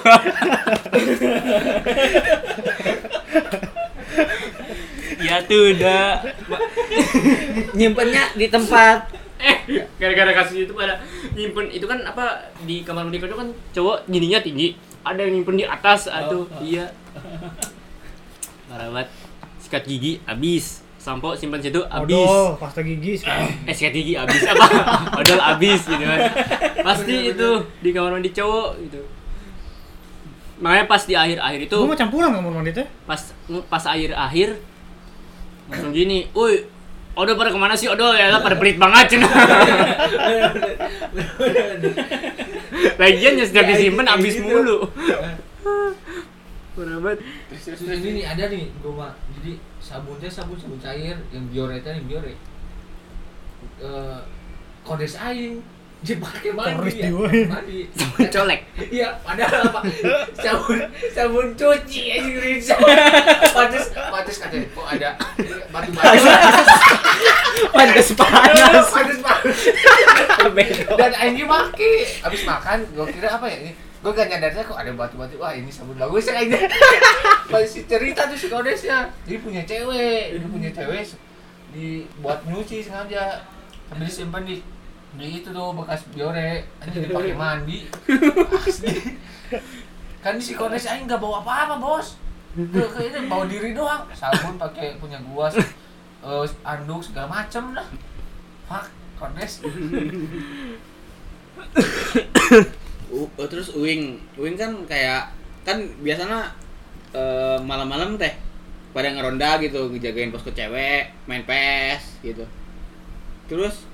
[5.20, 6.24] ya tuh udah
[7.76, 8.98] Nyimpennya di tempat.
[9.40, 9.56] Eh
[9.96, 11.00] gara-gara kasus itu pada
[11.32, 15.56] nyimpen itu kan apa di kamar mandi cowok kan cowok gininya tinggi ada yang nyimpen
[15.56, 16.92] di atas atau iya.
[18.68, 19.08] Parah banget.
[19.64, 20.84] Sikat gigi habis.
[21.00, 22.12] Sampo simpan situ habis.
[22.12, 23.16] Odol, pasta gigi
[23.68, 24.44] eh sikat gigi habis.
[24.44, 24.66] Apa?
[25.16, 26.20] Odol habis gitu kan.
[26.84, 27.48] Pasti itu
[27.80, 29.00] di kamar mandi cowok gitu.
[30.60, 32.84] Makanya pas di akhir-akhir itu Gua mau campuran kamar mandi teh.
[33.08, 33.32] pas
[33.72, 34.60] pas akhir-akhir
[35.70, 36.66] langsung gini, "Woi,
[37.18, 39.26] Odol pada ke mana sih Odol ya pada pelit banget cina.
[43.02, 44.86] Lagian ya setiap disimpan habis mulu.
[46.78, 47.18] Parah banget.
[47.50, 52.06] Terus ini nih ada nih gua mah jadi sabunnya sabun sabun cair yang bioretnya yang
[52.06, 52.34] biore.
[53.82, 54.20] Eh
[54.86, 55.60] kodes aing
[56.00, 57.12] dia pakai mandi ya.
[57.44, 57.78] Mandi.
[58.32, 58.60] Colek.
[58.88, 59.80] Iya, padahal apa?
[60.32, 60.80] Sabun
[61.12, 62.74] sabun cuci aja Rinsa.
[63.52, 65.10] Patis patis katanya kok ada
[65.68, 66.24] batu batu.
[67.76, 68.88] panas panas.
[68.88, 69.18] panas.
[69.20, 69.20] Panas
[70.96, 71.92] dan Aing maki
[72.24, 73.72] abis makan gue kira apa ya ini?
[74.00, 75.36] Gue gak nyadarnya kok ada batu-batu.
[75.36, 76.64] Wah ini sabun bagus ya kayaknya
[77.52, 81.04] masih cerita tuh si kodesnya jadi punya cewek ini punya cewek
[81.76, 83.44] dibuat nyuci sengaja.
[83.92, 84.64] Sambil disimpan di
[85.18, 86.66] di itu tuh bekas biore.
[86.78, 87.86] Aja dipakai mandi.
[88.60, 89.18] Asli
[90.24, 92.20] kan si kodes aing nggak bawa apa-apa bos.
[92.54, 94.04] Ke kayaknya bawa diri doang.
[94.12, 97.86] Sabun pakai punya gua eh, anduk segala macem lah.
[98.68, 98.86] Fuck
[99.20, 99.60] kodes
[103.12, 105.28] uh, terus Uing, Uing kan kayak
[105.60, 106.48] kan biasanya
[107.12, 108.32] eh, malam-malam teh
[108.90, 112.42] pada ngeronda gitu, ngejagain posko cewek, main PES gitu.
[113.46, 113.86] Terus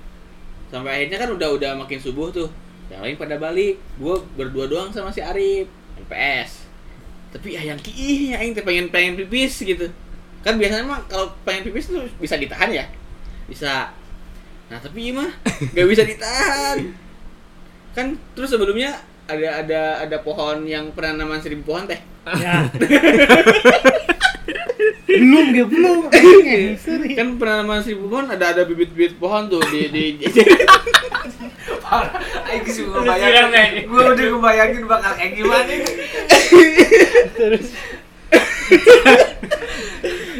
[0.69, 2.49] sampai akhirnya kan udah udah makin subuh tuh.
[2.87, 5.67] Yang lain pada balik, gua berdua doang sama si Arif,
[5.99, 6.71] main PS.
[7.35, 9.91] Tapi ya yang kiih, aing teh pengen pengen pipis gitu.
[10.47, 12.87] Kan biasanya mah kalau pengen pipis tuh bisa ditahan ya.
[13.51, 13.91] Bisa.
[14.67, 15.31] Nah, tapi mah
[15.75, 17.07] gak bisa ditahan
[17.97, 18.93] kan terus sebelumnya
[19.25, 22.67] ada ada ada pohon yang pernah nama seribu pohon teh Ya.
[25.07, 25.99] belum dia belum.
[26.85, 27.15] Sorry.
[27.15, 30.05] kan pernah nama seribu pohon ada ada bibit-bibit pohon tuh di di
[31.87, 32.19] parah.
[32.51, 33.87] Aing suka bayangin.
[33.87, 35.73] gua udah kebayangin bakal kayak gimana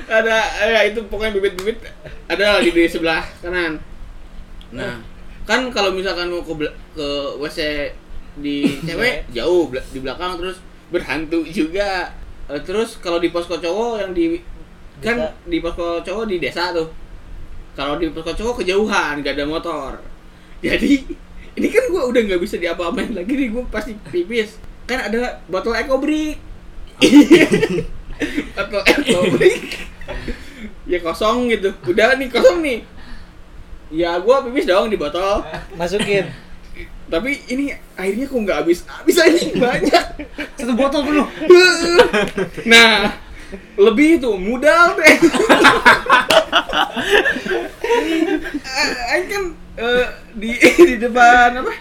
[0.07, 0.37] ada
[0.67, 1.79] ya itu pokoknya bibit-bibit
[2.27, 3.79] ada lagi di sebelah kanan.
[4.75, 4.99] Nah
[5.47, 6.67] kan kalau misalkan mau ke
[6.99, 7.09] ke
[7.39, 7.59] wc
[8.43, 10.59] di cewek jauh di belakang terus
[10.91, 12.11] berhantu juga.
[12.47, 14.39] Eh, terus kalau di posko cowok yang di
[15.01, 16.89] kan di posko cowok di desa tuh.
[17.77, 19.93] Kalau di posko cowok kejauhan gak ada motor.
[20.65, 21.05] Jadi
[21.59, 24.57] ini kan gua udah nggak bisa diapa-apain lagi nih gua pasti pipis.
[24.89, 26.39] Kan ada botol ekobrik.
[28.57, 29.85] Botol ekobrik.
[30.89, 31.69] Ya kosong gitu.
[31.85, 32.81] Udah nih kosong nih.
[33.93, 35.45] Ya gua pipis dong di botol.
[35.77, 36.25] Masukin.
[37.13, 40.05] tapi ini airnya kok nggak habis habis aja banyak.
[40.57, 41.29] Satu botol penuh.
[42.67, 43.26] nah
[43.77, 45.15] lebih itu modal deh
[48.67, 49.45] Eh, Aing kan
[49.79, 51.73] eh, di di depan apa?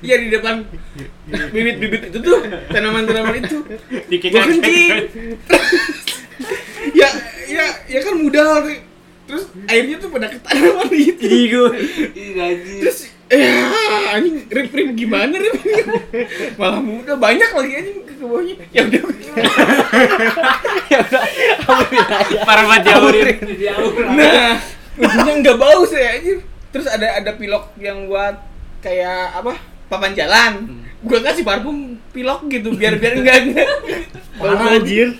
[0.00, 0.64] Iya di depan
[1.52, 3.58] bibit-bibit itu tuh tanaman-tanaman itu.
[4.32, 4.90] Kencing
[6.92, 7.08] ya
[7.48, 8.68] ya ya kan modal
[9.26, 11.60] terus airnya tuh pada ke tanaman itu.
[12.82, 15.54] Terus eh anjing rip rip gimana rip?
[16.60, 18.54] Malah muda banyak lagi anjing ke bawahnya.
[18.70, 19.02] Ya udah
[22.46, 23.36] para jauhin
[24.16, 24.56] nah
[24.96, 26.40] ujungnya nggak bau saya anjir
[26.72, 28.40] terus ada ada pilok yang buat
[28.80, 30.52] kayak apa papan jalan
[31.06, 33.70] gua kasih parfum pilok gitu biar biar enggak enggak.
[34.40, 35.16] Parah anjir.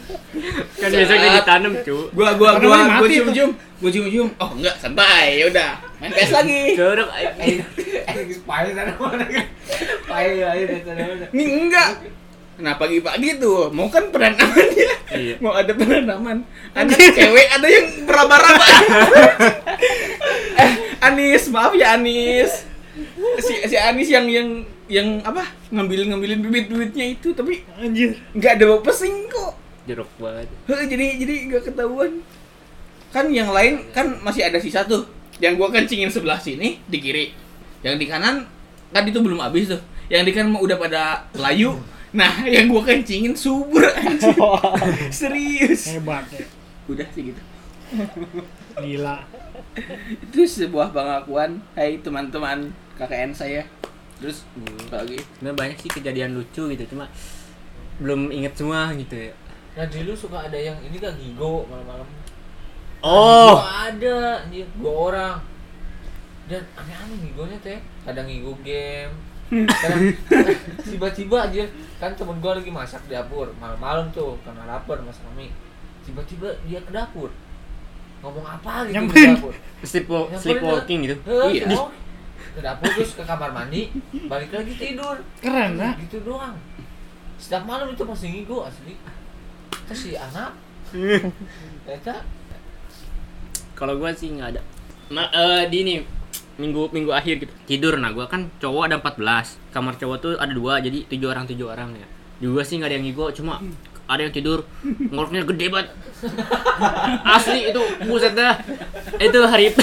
[0.76, 1.96] kan biasanya ditanam cu.
[2.12, 3.50] Gua gua Tanamannya gua gua mati cium cium
[3.80, 4.28] gua cium cium.
[4.40, 5.70] Oh enggak santai ya udah.
[6.00, 6.76] Main pes lagi.
[6.76, 7.08] Jorok
[8.48, 9.24] payah sana mana?
[10.08, 11.26] Payah aing sana mana?
[11.30, 11.88] Ini enggak.
[12.56, 13.68] Nah pagi-pagi tuh?
[13.68, 15.34] Mau kan penanaman ya, Iya.
[15.44, 16.40] mau ada penanaman.
[16.72, 18.68] Ada cewek, ada yang meraba-raba.
[20.64, 20.72] eh,
[21.04, 22.64] Anis, maaf ya Anis.
[23.42, 24.48] Si si Anis yang yang
[24.88, 28.16] yang apa ngambil ngambilin bibit-bibitnya itu tapi Anjir.
[28.32, 29.52] nggak ada bau pesing kok.
[29.86, 32.24] jorok banget jadi jadi nggak ketahuan.
[33.14, 35.06] Kan yang lain kan masih ada sisa tuh.
[35.38, 37.36] Yang gua kencingin sebelah sini di kiri.
[37.84, 38.48] Yang di kanan
[38.90, 39.80] kan itu belum habis tuh.
[40.08, 41.02] Yang di kanan mah udah pada
[41.36, 41.76] layu.
[42.16, 44.34] Nah, yang gua kencingin subur anjing.
[45.12, 45.92] Serius.
[45.92, 46.48] Hebat ya.
[46.88, 47.42] Udah sih gitu.
[48.80, 49.16] Gila.
[50.24, 51.60] Itu sebuah pengakuan.
[51.76, 53.62] Hai teman-teman KKN saya.
[54.16, 54.48] Terus
[54.88, 55.20] apa lagi?
[55.36, 57.04] sebenarnya banyak sih kejadian lucu gitu cuma
[58.00, 59.32] belum inget semua gitu ya.
[59.76, 62.08] Nah di lu suka ada yang ini kan gigo malam-malam.
[63.04, 63.60] Oh!
[63.60, 64.16] Gua ada
[64.48, 65.36] anjir dua orang.
[66.48, 67.78] Dan aneh-aneh ngigonya teh.
[68.08, 69.12] Kadang ngigo game.
[69.52, 70.16] Kadang
[70.88, 71.62] tiba-tiba aja
[72.00, 73.52] kan temen gua lagi masak di dapur.
[73.60, 75.52] Malam-malam tuh karena lapar masak mie
[76.06, 77.34] tiba-tiba dia ke dapur
[78.24, 79.32] ngomong apa gitu di Nyamperin.
[79.84, 80.06] sleep
[80.40, 81.16] sleepwalking gitu.
[81.26, 81.66] Iya.
[81.76, 81.90] oh,
[82.56, 83.92] ke dapur terus ke kamar mandi
[84.26, 85.16] balik lagi tidur.
[85.44, 85.94] Keren lah.
[86.00, 86.56] gitu doang.
[87.36, 88.96] Setiap malam itu pasti ngigo asli.
[89.86, 90.56] Terus si anak
[91.94, 92.24] Eta?
[93.76, 94.62] Kalau gua sih nggak ada.
[95.12, 95.94] Ma, eh, di ini
[96.56, 97.52] minggu minggu akhir gitu.
[97.68, 101.44] Tidur nah gua kan cowok ada 14 kamar cowok tuh ada dua jadi tujuh orang
[101.44, 102.08] tujuh orang ya.
[102.40, 103.60] Di gua sih nggak ada yang ngigo cuma
[104.06, 104.62] ada yang tidur
[105.10, 105.88] ngoroknya gede banget.
[107.26, 108.54] Asli itu buset dah.
[109.18, 109.74] Itu hari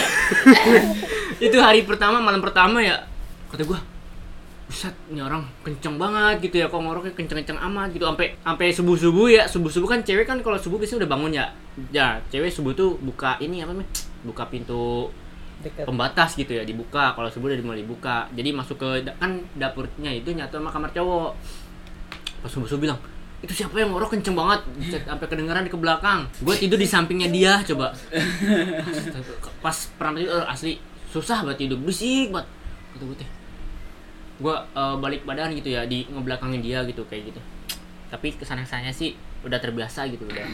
[1.47, 3.03] itu hari pertama malam pertama ya
[3.51, 3.79] kata gua
[4.63, 8.09] Buset, ini orang kenceng banget gitu ya kok ngoroknya kenceng-kenceng amat gitu.
[8.09, 11.45] Sampai sampai subuh-subuh ya subuh-subuh kan cewek kan kalau subuh biasanya udah bangun ya.
[11.93, 13.91] Ya cewek subuh tuh buka ini apa namanya?
[14.25, 15.13] Buka pintu
[15.61, 15.85] Dekat.
[15.85, 17.13] pembatas gitu ya dibuka.
[17.13, 18.25] Kalau subuh udah mulai dibuka.
[18.33, 21.37] Jadi masuk ke kan dapurnya itu nyatu sama kamar cowok.
[22.41, 22.99] Pas subuh subuh bilang
[23.43, 24.15] itu siapa yang ngorok?
[24.15, 24.63] Kenceng banget.
[25.03, 27.91] Sampai kedengeran di ke belakang gue tidur di sampingnya dia coba.
[29.63, 30.73] Pas pertama itu eh, asli.
[31.11, 31.77] Susah banget tidur.
[31.83, 32.47] Berisik banget.
[32.95, 33.29] Gitu gue teh.
[34.39, 37.41] Gue eh, balik badan gitu ya di ngebelakangin dia gitu kayak gitu.
[38.07, 39.11] Tapi ke sana ke sananya sih
[39.43, 40.47] udah terbiasa gitu udah.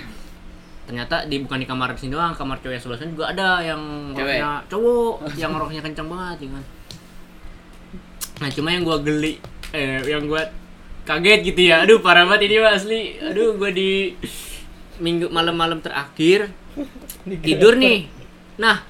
[0.89, 3.81] Ternyata di bukan di kamar sini doang kamar cowok yang sebelah sana juga ada yang
[4.17, 6.65] ngoroknya cowok yang ngoroknya kenceng banget kan.
[8.41, 9.37] Nah cuma yang gua geli
[9.69, 10.41] eh yang gua
[11.09, 11.81] kaget gitu ya.
[11.81, 13.17] Aduh parah banget ini mah asli.
[13.17, 14.13] Aduh gua di
[15.01, 16.53] minggu malam-malam terakhir
[17.41, 18.05] tidur nih.
[18.61, 18.85] Nah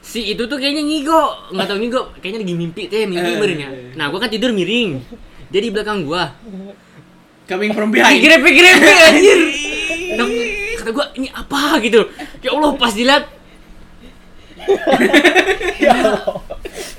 [0.00, 1.52] si itu tuh kayaknya ngigo.
[1.52, 5.04] Nggak tahu ngigo kayaknya lagi mimpi teh mimpi benernya nah gua kan tidur miring.
[5.52, 6.32] Jadi di belakang gua.
[7.44, 8.24] Coming from behind.
[8.24, 9.40] grepe-grepe anjir.
[10.12, 10.28] Nah,
[10.76, 11.80] kata gua ini apa?
[11.80, 12.04] gitu.
[12.44, 13.24] Ya Allah pas dilihat.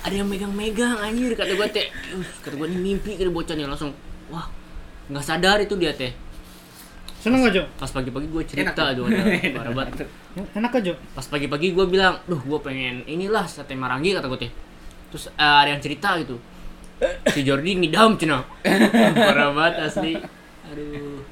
[0.05, 1.93] Ada yang megang-megang anjir kata gua teh.
[2.09, 3.93] "Uh, kata gua ini mimpi kata bocah nih langsung
[4.33, 4.49] wah
[5.13, 6.09] nggak sadar itu dia teh
[7.23, 7.63] Seneng gak, Jo?
[7.79, 8.75] pas pagi-pagi gua cerita
[9.55, 10.03] parah banget
[10.59, 10.93] Enak gak, Jo?
[11.15, 14.51] pas pagi-pagi gue bilang, duh gue pengen inilah sate marangi kata gue teh.
[15.07, 16.35] Terus eh, ada yang cerita gitu,
[17.31, 18.43] si Jordi ngidam cina,
[19.15, 20.19] parah banget asli.
[20.67, 21.23] Aduh,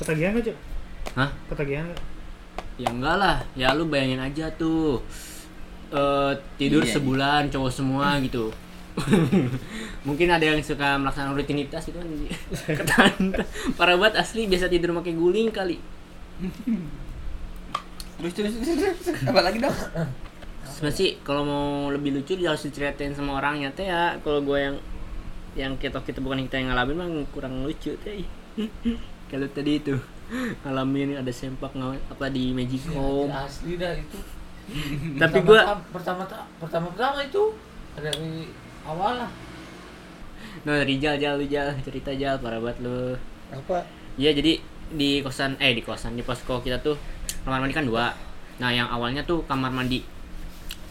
[0.00, 0.54] Ketagihan gak, Jo?
[1.20, 1.28] hah?
[1.52, 2.00] Ketagihan gak?
[2.80, 5.04] Ya enggak lah, ya lu bayangin aja tuh
[5.92, 8.48] eh tidur Iya, sebulan cowok semua gitu.
[10.08, 12.08] Mungkin ada yang suka melaksanakan rutinitas gitu kan.
[13.78, 15.76] Parah banget asli biasa tidur pakai guling kali.
[18.20, 19.20] Terus terus terus, terus.
[19.28, 19.76] Apa lagi dong?
[20.64, 24.16] Sebenarnya sih kalau mau lebih lucu dia harus diceritain sama orangnya teh ya.
[24.24, 24.76] Kalau gue yang
[25.58, 28.24] yang kita kita bukan kita yang ngalamin mah kurang lucu teh.
[29.30, 29.94] kalau tadi itu
[30.62, 33.30] ngalamin ada sempak apa di Magicom.
[33.30, 34.18] asli dah itu
[35.18, 36.22] Tapi gua pertama
[36.62, 37.50] pertama pertama itu
[37.98, 38.46] dari
[38.86, 39.30] awal lah
[40.66, 43.16] no Rijal jal lu jal cerita jal parah banget lu.
[43.48, 43.86] Apa?
[44.20, 44.60] Iya jadi
[44.90, 46.98] di kosan eh di kosan di posko kita tuh
[47.46, 48.12] kamar mandi kan dua.
[48.60, 50.04] Nah yang awalnya tuh kamar mandi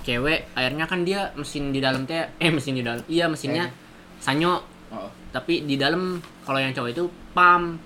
[0.02, 3.70] cewek airnya kan dia mesin di dalam teh eh mesin di dalam iya mesinnya
[4.18, 5.06] sanyo Oh.
[5.30, 7.78] tapi di dalam kalau yang cowok itu pam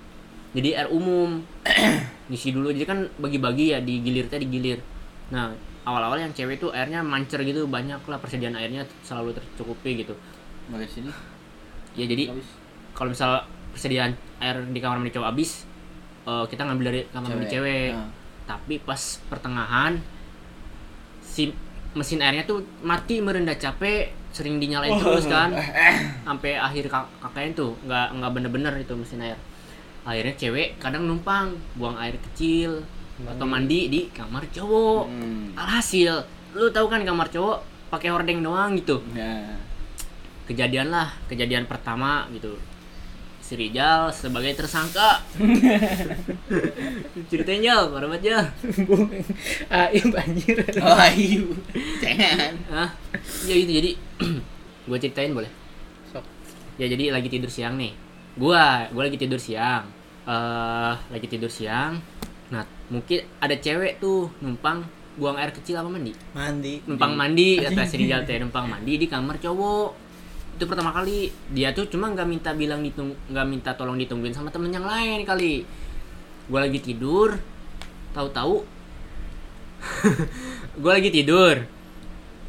[0.56, 1.44] jadi air umum
[2.32, 4.80] ngisi dulu jadi kan bagi-bagi ya digilir teh digilir
[5.28, 5.52] nah
[5.84, 10.16] awal-awal yang cewek itu airnya mancer gitu banyak lah persediaan airnya selalu tercukupi gitu.
[10.72, 11.12] Balik sini.
[11.94, 12.34] ya jadi
[12.90, 15.62] kalau misal persediaan air di kamar mandi cowok habis
[16.26, 17.92] eh, kita ngambil dari kamar mandi cewek.
[17.94, 18.10] Nah.
[18.44, 19.00] tapi pas
[19.32, 19.96] pertengahan
[21.24, 21.48] si
[21.96, 25.54] mesin airnya tuh mati merendah capek sering dinyalain terus kan.
[26.26, 29.38] Sampai akhir kak kakaknya tuh nggak nggak bener-bener itu mesin air.
[30.04, 32.84] Akhirnya cewek kadang numpang buang air kecil
[33.16, 35.54] atau mandi di kamar cowok Hmm.
[35.54, 36.18] alhasil
[36.52, 37.58] lu tahu kan kamar cowok
[37.88, 39.54] pakai hordeng doang gitu Nah.
[40.44, 42.58] kejadian lah kejadian pertama gitu
[43.38, 45.20] si Rijal sebagai tersangka
[47.30, 48.44] ceritain Jal parah banget Jal
[49.84, 50.56] Aib anjir.
[50.80, 51.52] Oh, ayu.
[52.00, 52.52] Jangan.
[53.44, 53.90] Ya gitu jadi
[54.88, 55.48] gue ceritain boleh
[56.08, 56.24] Sok.
[56.76, 57.92] ya jadi lagi tidur siang nih
[58.34, 59.86] gua gua lagi tidur siang
[60.24, 62.00] eh lagi tidur siang
[62.52, 64.84] nah mungkin ada cewek tuh numpang
[65.14, 66.82] buang air kecil apa mandi Mandi.
[66.84, 69.90] numpang mandi kata si Rijal teh numpang mandi di kamar cowok
[70.54, 74.50] itu pertama kali dia tuh cuma nggak minta bilang ditung nggak minta tolong ditungguin sama
[74.54, 75.66] temen yang lain kali
[76.44, 77.34] gue lagi tidur
[78.14, 78.62] tahu-tahu
[80.82, 81.64] gue lagi tidur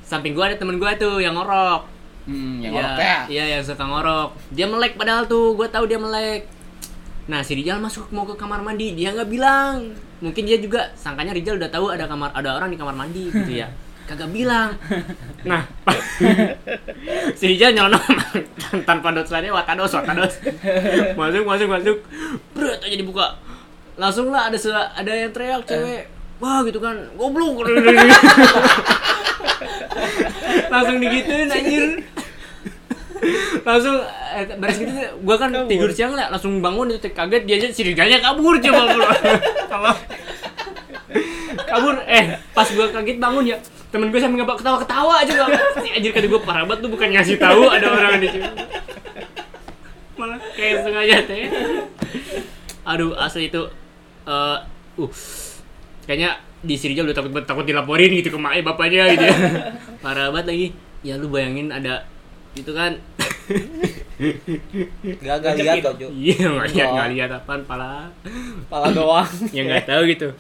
[0.06, 3.18] samping gue ada temen gue tuh yang ngorok Hmm, yang Iya, ngorok ya.
[3.30, 4.30] Iya, yang suka ngorok.
[4.50, 6.50] Dia melek padahal tuh, gue tahu dia melek.
[7.26, 9.98] Nah, si Rijal masuk mau ke kamar mandi, dia nggak bilang.
[10.22, 13.66] Mungkin dia juga sangkanya Rijal udah tahu ada kamar ada orang di kamar mandi gitu
[13.66, 13.66] ya.
[14.10, 14.78] Kagak bilang.
[15.42, 15.66] Nah,
[17.40, 18.06] si Rijal nyelonong
[18.86, 20.38] tanpa dosanya watados watados.
[21.20, 21.98] masuk masuk masuk.
[22.54, 23.28] Berat aja dibuka.
[23.98, 24.58] Langsung lah ada
[24.94, 26.06] ada yang teriak cewek.
[26.38, 27.66] Wah gitu kan, goblok.
[30.70, 32.04] langsung digituin anjir
[33.62, 33.98] langsung
[34.36, 34.92] eh, beres gitu
[35.26, 38.82] gua kan tidur siang lah langsung bangun itu kaget dia aja si Rijalnya kabur coba
[38.94, 39.08] bro
[39.72, 40.00] Sama-
[41.66, 41.96] kabur.
[42.06, 43.58] Eh pas gua kaget bangun ya
[43.90, 45.48] temen gue sampe nggak ketawa ketawa aja gua.
[45.80, 48.50] Si anjir kata gue parah banget tuh bukan ngasih tahu ada orang di sini
[50.16, 51.52] malah kayak sengaja teh.
[52.88, 53.62] Aduh asli itu
[54.28, 54.58] eh
[55.00, 55.12] uh
[56.08, 59.38] kayaknya di Sirijal udah takut takut dilaporin gitu ke mak bapaknya gitu ya.
[60.04, 60.68] parah banget lagi.
[61.06, 62.08] Ya lu bayangin ada
[62.56, 62.92] itu kan.
[65.22, 66.08] Gagal lihat kok, Jo.
[66.10, 68.10] iya nggak lihat nggak lihat apaan pala.
[68.72, 69.28] Pala doang.
[69.56, 70.30] ya nggak tahu gitu.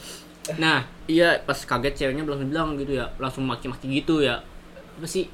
[0.61, 4.45] Nah iya pas kaget ceweknya langsung bilang gitu ya langsung maki-maki gitu ya.
[4.93, 5.25] Apa sih?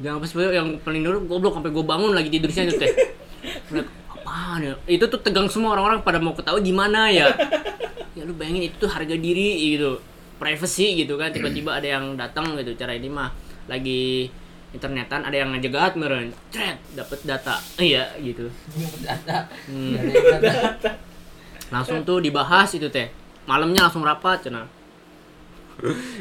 [0.00, 2.88] Jangan apa sih yang paling dulu goblok sampai gue bangun lagi tidurnya gitu teh.
[3.68, 4.74] Bilang, apaan ya?
[4.88, 7.28] Itu tuh tegang semua orang-orang pada mau ketahui gimana ya?
[8.16, 10.00] Ya lu bayangin itu tuh harga diri gitu.
[10.40, 11.28] Privacy gitu kan.
[11.28, 13.28] Tiba-tiba ada yang datang gitu cara ini mah.
[13.68, 14.32] Lagi
[14.68, 17.56] internetan ada yang ngejegat meren cret dapat data.
[17.80, 18.52] Iya gitu.
[19.00, 19.48] Data.
[19.64, 19.96] Hmm.
[20.44, 20.90] Data.
[21.72, 23.08] Langsung tuh dibahas itu teh.
[23.48, 24.68] Malamnya langsung rapat cina.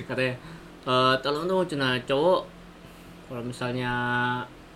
[0.07, 0.35] Katanya
[0.87, 2.41] e, tolong tuh cina cowok
[3.27, 3.91] kalau misalnya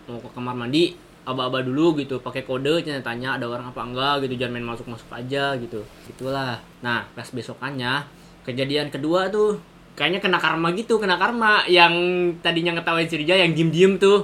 [0.04, 0.92] mau ke kamar mandi
[1.24, 2.20] aba-aba dulu gitu.
[2.20, 4.36] Pakai kode cina tanya ada orang apa enggak gitu.
[4.36, 5.80] Jangan main masuk masuk aja gitu.
[6.12, 8.04] Gitulah nah pas besokannya
[8.44, 11.66] kejadian kedua tuh kayaknya kena karma gitu kena karma.
[11.68, 11.94] Yang
[12.42, 14.24] tadinya ngetawain si Rija yang diem diem tuh.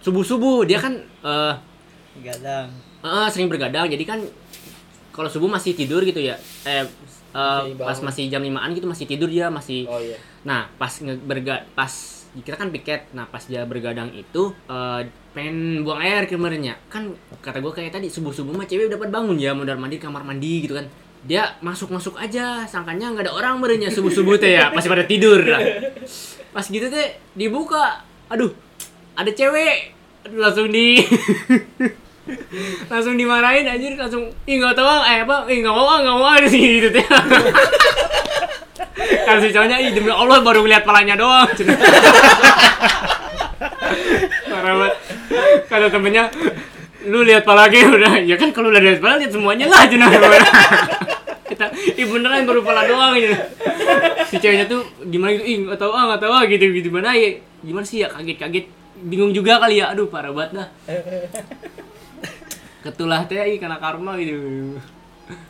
[0.00, 1.54] Subuh subuh dia kan eh
[2.24, 2.68] gadang
[3.00, 3.88] Eh, sering bergadang.
[3.88, 4.20] Jadi kan
[5.10, 6.36] kalau subuh masih tidur gitu ya.
[6.68, 6.84] Eh
[7.30, 10.18] Masih pas masih jam 5an gitu masih tidur dia masih oh iya.
[10.42, 10.90] Nah pas
[11.22, 11.92] berga pas
[12.34, 13.06] kita kan piket.
[13.14, 18.10] Nah pas dia bergadang itu eh, pengen buang air kemarinnya kan kata gue kayak tadi
[18.10, 20.90] subuh subuh mah cewek dapat bangun ya mondar mandi kamar mandi gitu kan
[21.20, 25.04] dia masuk masuk aja sangkanya nggak ada orang merenya subuh subuh teh ya masih pada
[25.04, 25.44] tidur.
[25.44, 25.60] Lah
[26.50, 28.00] pas gitu teh dibuka.
[28.32, 28.52] Aduh
[29.16, 29.92] ada cewek.
[30.24, 31.00] Aduh, langsung di
[32.92, 35.44] langsung dimarahin anjir langsung ih nggak tahu ah, eh apa?
[35.48, 37.04] Ih nggak mau nggak mau ah gitu teh.
[39.28, 41.48] Kan si cowoknya ih demi Allah baru lihat palanya doang.
[44.48, 44.94] Parah banget.
[45.68, 46.24] Kata temennya
[47.08, 48.20] lu lihat pala lagi udah.
[48.24, 50.06] Ya kan kalau udah lihat pala lihat semuanya lah Cina.
[51.50, 51.66] kita
[51.98, 53.34] ih beneran baru pala doang gitu
[54.30, 55.44] si ceweknya tuh gimana gitu?
[55.50, 56.88] Ih nggak tahu ah nggak tahu ah gitu gitu.
[56.94, 57.28] Gimana ya
[57.64, 58.66] gimana sih ya kaget kaget.
[59.00, 59.90] Bingung juga kali ya.
[59.90, 60.68] Aduh parah banget dah.
[62.86, 64.38] Ketulah teh ih kena karma gitu.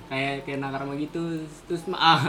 [0.09, 1.45] Kayak kena karma gitu.
[1.69, 2.21] Terus ma- ah,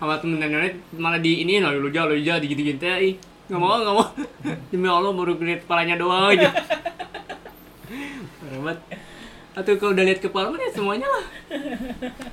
[0.00, 3.18] sama temen nenek malah di ini no lu jauh lu jauh di gitu gitu teh
[3.50, 4.08] nggak mau nggak mau.
[4.72, 6.48] Demi allah baru lihat kepalanya doang aja
[8.60, 8.78] banget.
[9.54, 11.24] Atau kalau udah lihat kepala mah ya semuanya lah.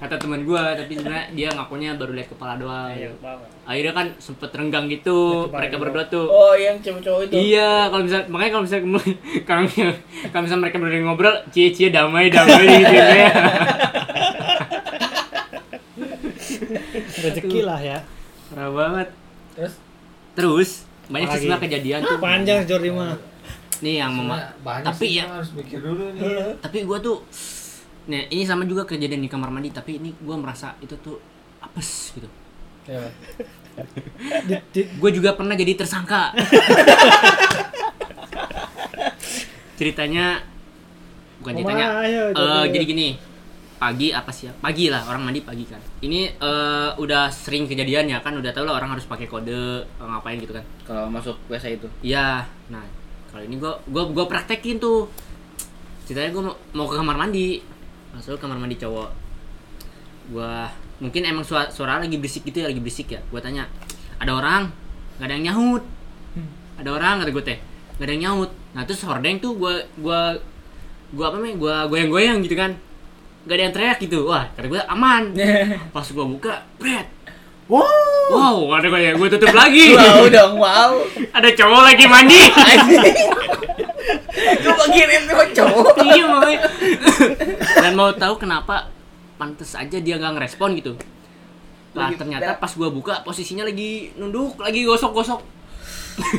[0.02, 2.90] Kata teman gua tapi sebenarnya dia ngakunya baru lihat kepala doang.
[3.62, 6.26] Akhirnya kan sempet renggang gitu mereka berdua tuh.
[6.26, 7.34] Oh yang cowok-cowok itu.
[7.54, 9.18] Iya, kalau misal makanya kalau kemu-
[9.48, 9.62] kalau
[10.34, 13.30] kalau misalnya mereka berdua ngobrol, cie-cie damai damai gitu ya.
[17.22, 18.02] rezeki lah ya.
[18.50, 19.08] Parah banget.
[19.54, 19.74] terus?
[20.34, 20.70] Terus
[21.06, 22.18] banyak sih kejadian tuh.
[22.18, 23.14] panjang Jordi mah
[23.82, 27.22] Nih yang mema tapi sih, ya- harus mikir dulu nih tapi gua tuh
[28.02, 31.16] Nih, ini sama juga kejadian di kamar mandi, tapi ini gua merasa itu tuh
[31.62, 32.28] apes gitu.
[32.84, 33.00] ya.
[34.68, 36.34] Di- Gue juga pernah jadi tersangka.
[39.78, 40.42] ceritanya
[41.40, 41.86] bukan ceritanya.
[42.02, 42.62] Ayo, eh, coba.
[42.68, 43.08] jadi gini,
[43.78, 44.52] pagi apa sih ya?
[44.58, 45.80] Pagi lah orang mandi pagi kan.
[46.02, 50.02] Ini eh, udah sering kejadian ya kan, udah tau lah orang harus pakai kode eh,
[50.02, 50.64] ngapain gitu kan.
[50.84, 52.82] kalau masuk WC itu Iya, nah
[53.32, 55.08] kalau ini gua gua gua praktekin tuh.
[56.04, 56.44] Ceritanya gua
[56.76, 57.64] mau, ke kamar mandi,
[58.12, 59.10] masuk kamar mandi cowok.
[60.36, 60.68] Gua
[61.00, 63.24] mungkin emang suara, suara lagi berisik gitu ya, lagi berisik ya.
[63.32, 63.72] Gua tanya,
[64.20, 64.68] ada orang?
[65.18, 65.84] Gak ada yang nyahut.
[66.82, 67.60] Ada orang kata gue teh,
[68.02, 68.50] gak ada yang nyahut.
[68.74, 70.34] Nah terus hordeng tuh gua gua
[71.14, 71.56] gua apa namanya?
[71.62, 72.74] Gua goyang-goyang gitu kan.
[73.46, 74.26] Gak ada yang teriak gitu.
[74.26, 75.24] Wah, kata gue aman.
[75.96, 77.21] Pas gua buka, bret.
[77.72, 78.28] Wow.
[78.32, 79.92] Wow, ada ya, gue tutup lagi.
[80.00, 80.92] wow dong wow.
[81.32, 82.42] Ada cowok lagi mandi.
[84.62, 85.96] gue bagiin itu cowok.
[86.04, 86.60] Iya makanya.
[87.80, 88.92] Dan mau tahu kenapa
[89.42, 90.94] pantes aja dia nggak ngerespon gitu.
[91.98, 95.42] Nah ternyata pas gua buka posisinya lagi nunduk lagi gosok-gosok.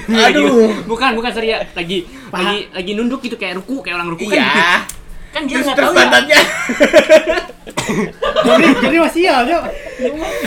[0.08, 0.70] Aduh.
[0.90, 4.38] bukan bukan serius lagi lagi lagi nunduk gitu kayak ruku kayak orang ruku kan.
[4.38, 4.46] Iya.
[4.46, 5.01] gitu.
[5.32, 5.96] Kan dia nggak tahu
[6.28, 6.36] ya.
[8.46, 9.36] jadi jadi masih ya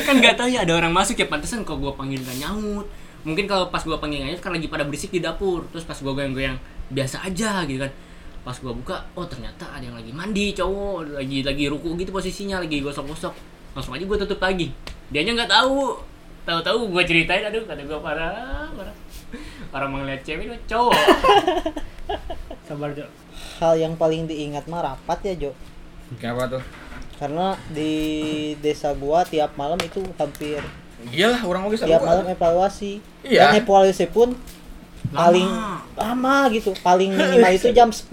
[0.05, 2.86] kan nggak tahu ya ada orang masuk ya pantesan kalau gua panggil nggak nyaut.
[3.25, 5.65] Mungkin kalau pas gua panggil nyaut kan lagi pada berisik di dapur.
[5.73, 6.61] Terus pas gua goyang-goyang
[6.93, 7.91] biasa aja gitu kan.
[8.45, 11.17] Pas gua buka oh ternyata ada yang lagi mandi cowok.
[11.17, 13.33] Lagi lagi ruku gitu posisinya lagi gosok-gosok.
[13.73, 14.69] Langsung aja gua tutup lagi.
[15.09, 15.97] Dianya nggak tahu.
[16.45, 18.95] Tahu-tahu gua ceritain aduh kata gua parah parah.
[19.73, 20.95] Orang mau ngeliat cewek itu cowok
[22.66, 23.05] sabar Jo.
[23.61, 25.51] Hal yang paling diingat mah rapat ya Jo.
[26.18, 26.63] Kenapa tuh?
[27.16, 27.93] Karena di
[28.59, 30.59] desa gua tiap malam itu hampir
[31.13, 33.03] iyalah orang mau tiap malam evaluasi.
[33.26, 33.53] Iya.
[33.53, 34.34] dan evaluasi pun
[35.13, 35.49] paling
[35.93, 36.74] lama gitu.
[36.82, 38.09] Paling minimal itu jam 10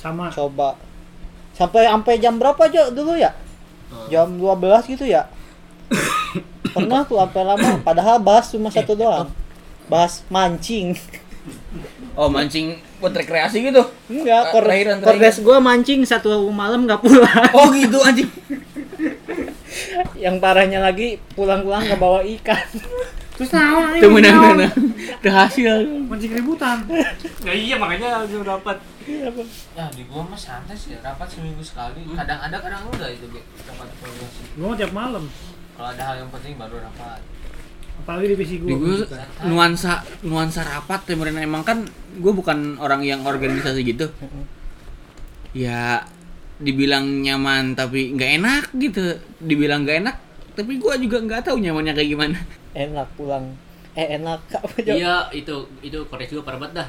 [0.00, 0.32] sama.
[0.32, 0.76] Coba.
[1.54, 3.32] Sampai sampai jam berapa Jo dulu ya?
[4.10, 5.28] Jam 12 gitu ya?
[6.74, 7.70] Pernah tuh sampai lama.
[7.84, 9.30] Padahal bahas cuma satu doang.
[9.86, 10.96] Bahas mancing
[12.14, 15.02] oh mancing buat rekreasi gitu enggak kor terakhir.
[15.02, 18.30] kordes gua mancing satu malam nggak pulang oh gitu anjing
[20.24, 22.66] yang parahnya lagi pulang-pulang nggak bawa ikan
[23.34, 24.70] Terus naon Itu menang-menang.
[24.94, 26.06] Itu hasil.
[26.06, 26.86] Mancing keributan.
[26.86, 28.78] Nah, iya makanya langsung dapat.
[29.10, 32.06] Ya di gua mah santai sih, rapat seminggu sekali.
[32.14, 33.26] Kadang ada, kadang enggak itu
[33.66, 34.42] rapat evaluasi.
[34.54, 35.24] Gua mau tiap malam.
[35.74, 37.20] Kalau ada hal yang penting baru rapat.
[38.04, 38.96] Apalagi di PC Di gue
[39.48, 41.88] nuansa nuansa rapat temerin emang kan
[42.20, 44.12] gue bukan orang yang organisasi gitu.
[45.56, 46.04] Ya
[46.60, 49.16] dibilang nyaman tapi nggak enak gitu.
[49.40, 50.16] Dibilang nggak enak
[50.54, 52.38] tapi gue juga nggak tahu nyamannya kayak gimana.
[52.74, 53.54] enak pulang
[53.94, 54.66] eh enak apa?
[54.82, 56.88] Iya, itu itu koreksi juga parah banget dah.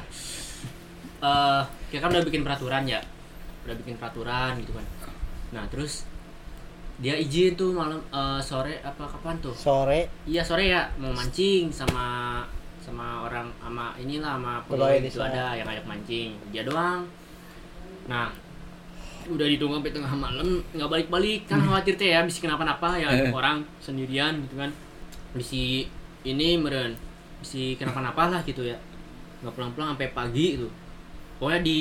[1.22, 3.00] Eh, kita kan udah bikin peraturan ya.
[3.66, 4.86] Udah bikin peraturan gitu kan.
[5.54, 6.02] Nah, terus
[6.96, 9.52] dia izin tuh malam eh, sore apa kapan tuh?
[9.52, 10.08] sore.
[10.24, 12.40] Iya sore ya mau mancing sama
[12.80, 15.28] sama orang sama inilah sama Pegawai itu sana.
[15.34, 16.28] ada yang ngajak mancing.
[16.54, 17.04] Dia doang.
[18.08, 18.30] Nah
[19.26, 21.44] udah ditunggu sampai tengah malam nggak balik-balik.
[21.44, 24.70] Kan khawatir teh ya bisa kenapa-napa ya orang sendirian gitu kan.
[25.36, 25.84] Bisa
[26.24, 26.96] ini meren
[27.44, 28.78] bisa kenapa-napa lah gitu ya.
[29.44, 30.68] Nggak pulang-pulang sampai pagi itu
[31.36, 31.78] pokoknya di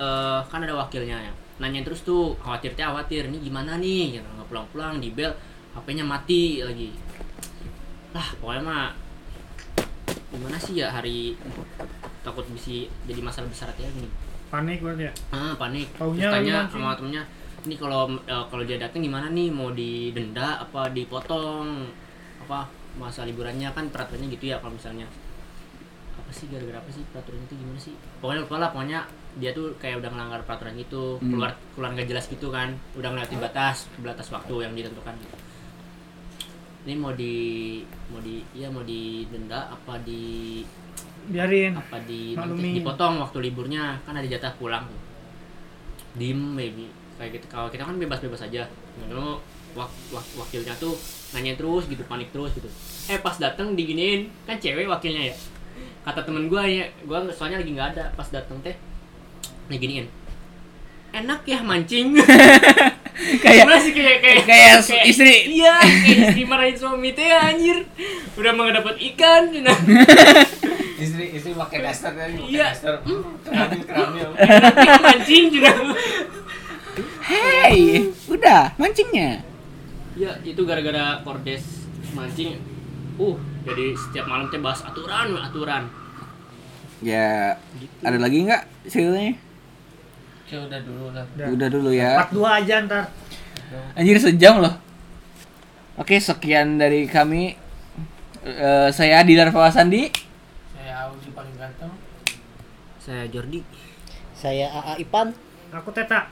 [0.00, 1.32] eh, kan ada wakilnya ya
[1.62, 4.18] nanya terus tuh khawatir teh khawatir ini gimana nih?
[4.18, 4.26] Gitu.
[4.26, 5.30] nggak pulang-pulang di bel
[5.74, 6.90] HP-nya mati lagi.
[8.14, 8.86] Lah pokoknya mah
[10.34, 11.38] gimana sih ya hari
[12.26, 14.10] takut bisa jadi masalah besar ya gini
[14.50, 15.12] Panik berarti ya.
[15.34, 15.86] ah panik.
[15.94, 17.22] Taunya Terus tanya sama temennya
[17.64, 19.48] ini kalau eh, kalau dia datang gimana nih?
[19.50, 21.90] Mau didenda apa dipotong?
[22.44, 22.68] Apa
[23.00, 23.72] masa liburannya?
[23.72, 25.08] Kan peraturannya gitu ya kalau misalnya.
[26.14, 27.94] Apa sih gara-gara apa sih peraturannya itu gimana sih?
[28.22, 29.00] Pokoknya lupa lah pokoknya
[29.34, 31.30] dia tuh kayak udah ngelanggar peraturan itu Hmm.
[31.30, 35.36] keluar keluar nggak jelas gitu kan udah ngeliatin batas batas waktu yang ditentukan gitu.
[36.84, 37.34] Ini mau di
[38.08, 40.60] mau di ya mau didenda apa di
[41.24, 41.72] Biarin.
[41.72, 42.76] apa di Maklumin.
[42.76, 45.00] dipotong waktu liburnya kan ada jatah pulang tuh.
[46.14, 47.46] Dim baby kayak gitu.
[47.48, 48.68] Kalau kita kan bebas-bebas aja.
[49.02, 49.40] Lalu
[49.72, 50.94] wak, wak- wakilnya tuh
[51.32, 52.68] nanya terus gitu panik terus gitu.
[53.08, 55.36] Eh pas dateng diginiin kan cewek wakilnya ya.
[56.04, 58.76] Kata temen gua ya gua soalnya lagi nggak ada pas dateng teh
[59.66, 60.06] diginiin
[61.14, 62.14] enak ya mancing
[63.14, 65.54] Kayak sih kayak kayak kayak istri.
[65.54, 67.86] iya kayak istri marahin suami teh anjir
[68.34, 69.78] udah mau dapat ikan nah
[70.94, 72.66] Istri istri pakai daster tadi, pakai Iya.
[72.70, 72.94] daster.
[73.44, 74.28] Keramil keramil.
[75.06, 75.70] mancing juga
[77.22, 79.42] Hey, udah mancingnya.
[80.14, 82.58] Ya itu gara-gara kordes mancing.
[83.14, 85.86] Uh, jadi setiap malam teh bahas aturan, aturan.
[86.98, 87.58] Ya,
[88.00, 89.34] ada lagi nggak ceritanya?
[90.44, 91.24] Oke udah dulu lah.
[91.24, 91.46] Udah.
[91.56, 92.20] Udah dulu ya.
[92.20, 93.04] Part 2 aja ntar.
[93.96, 94.76] Anjir sejam loh.
[95.96, 97.56] Oke, sekian dari kami.
[98.44, 100.12] Eh, saya Dilar Fawasandi.
[100.76, 101.92] Saya Audi paling ganteng.
[103.00, 103.64] Saya Jordi.
[104.34, 105.32] saya AA Ipan
[105.72, 106.28] Aku Teta.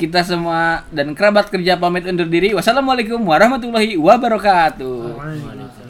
[0.00, 2.56] Kita semua dan kerabat kerja pamit undur diri.
[2.56, 5.20] Wassalamualaikum warahmatullahi wabarakatuh.
[5.20, 5.89] Waalaikumsalam.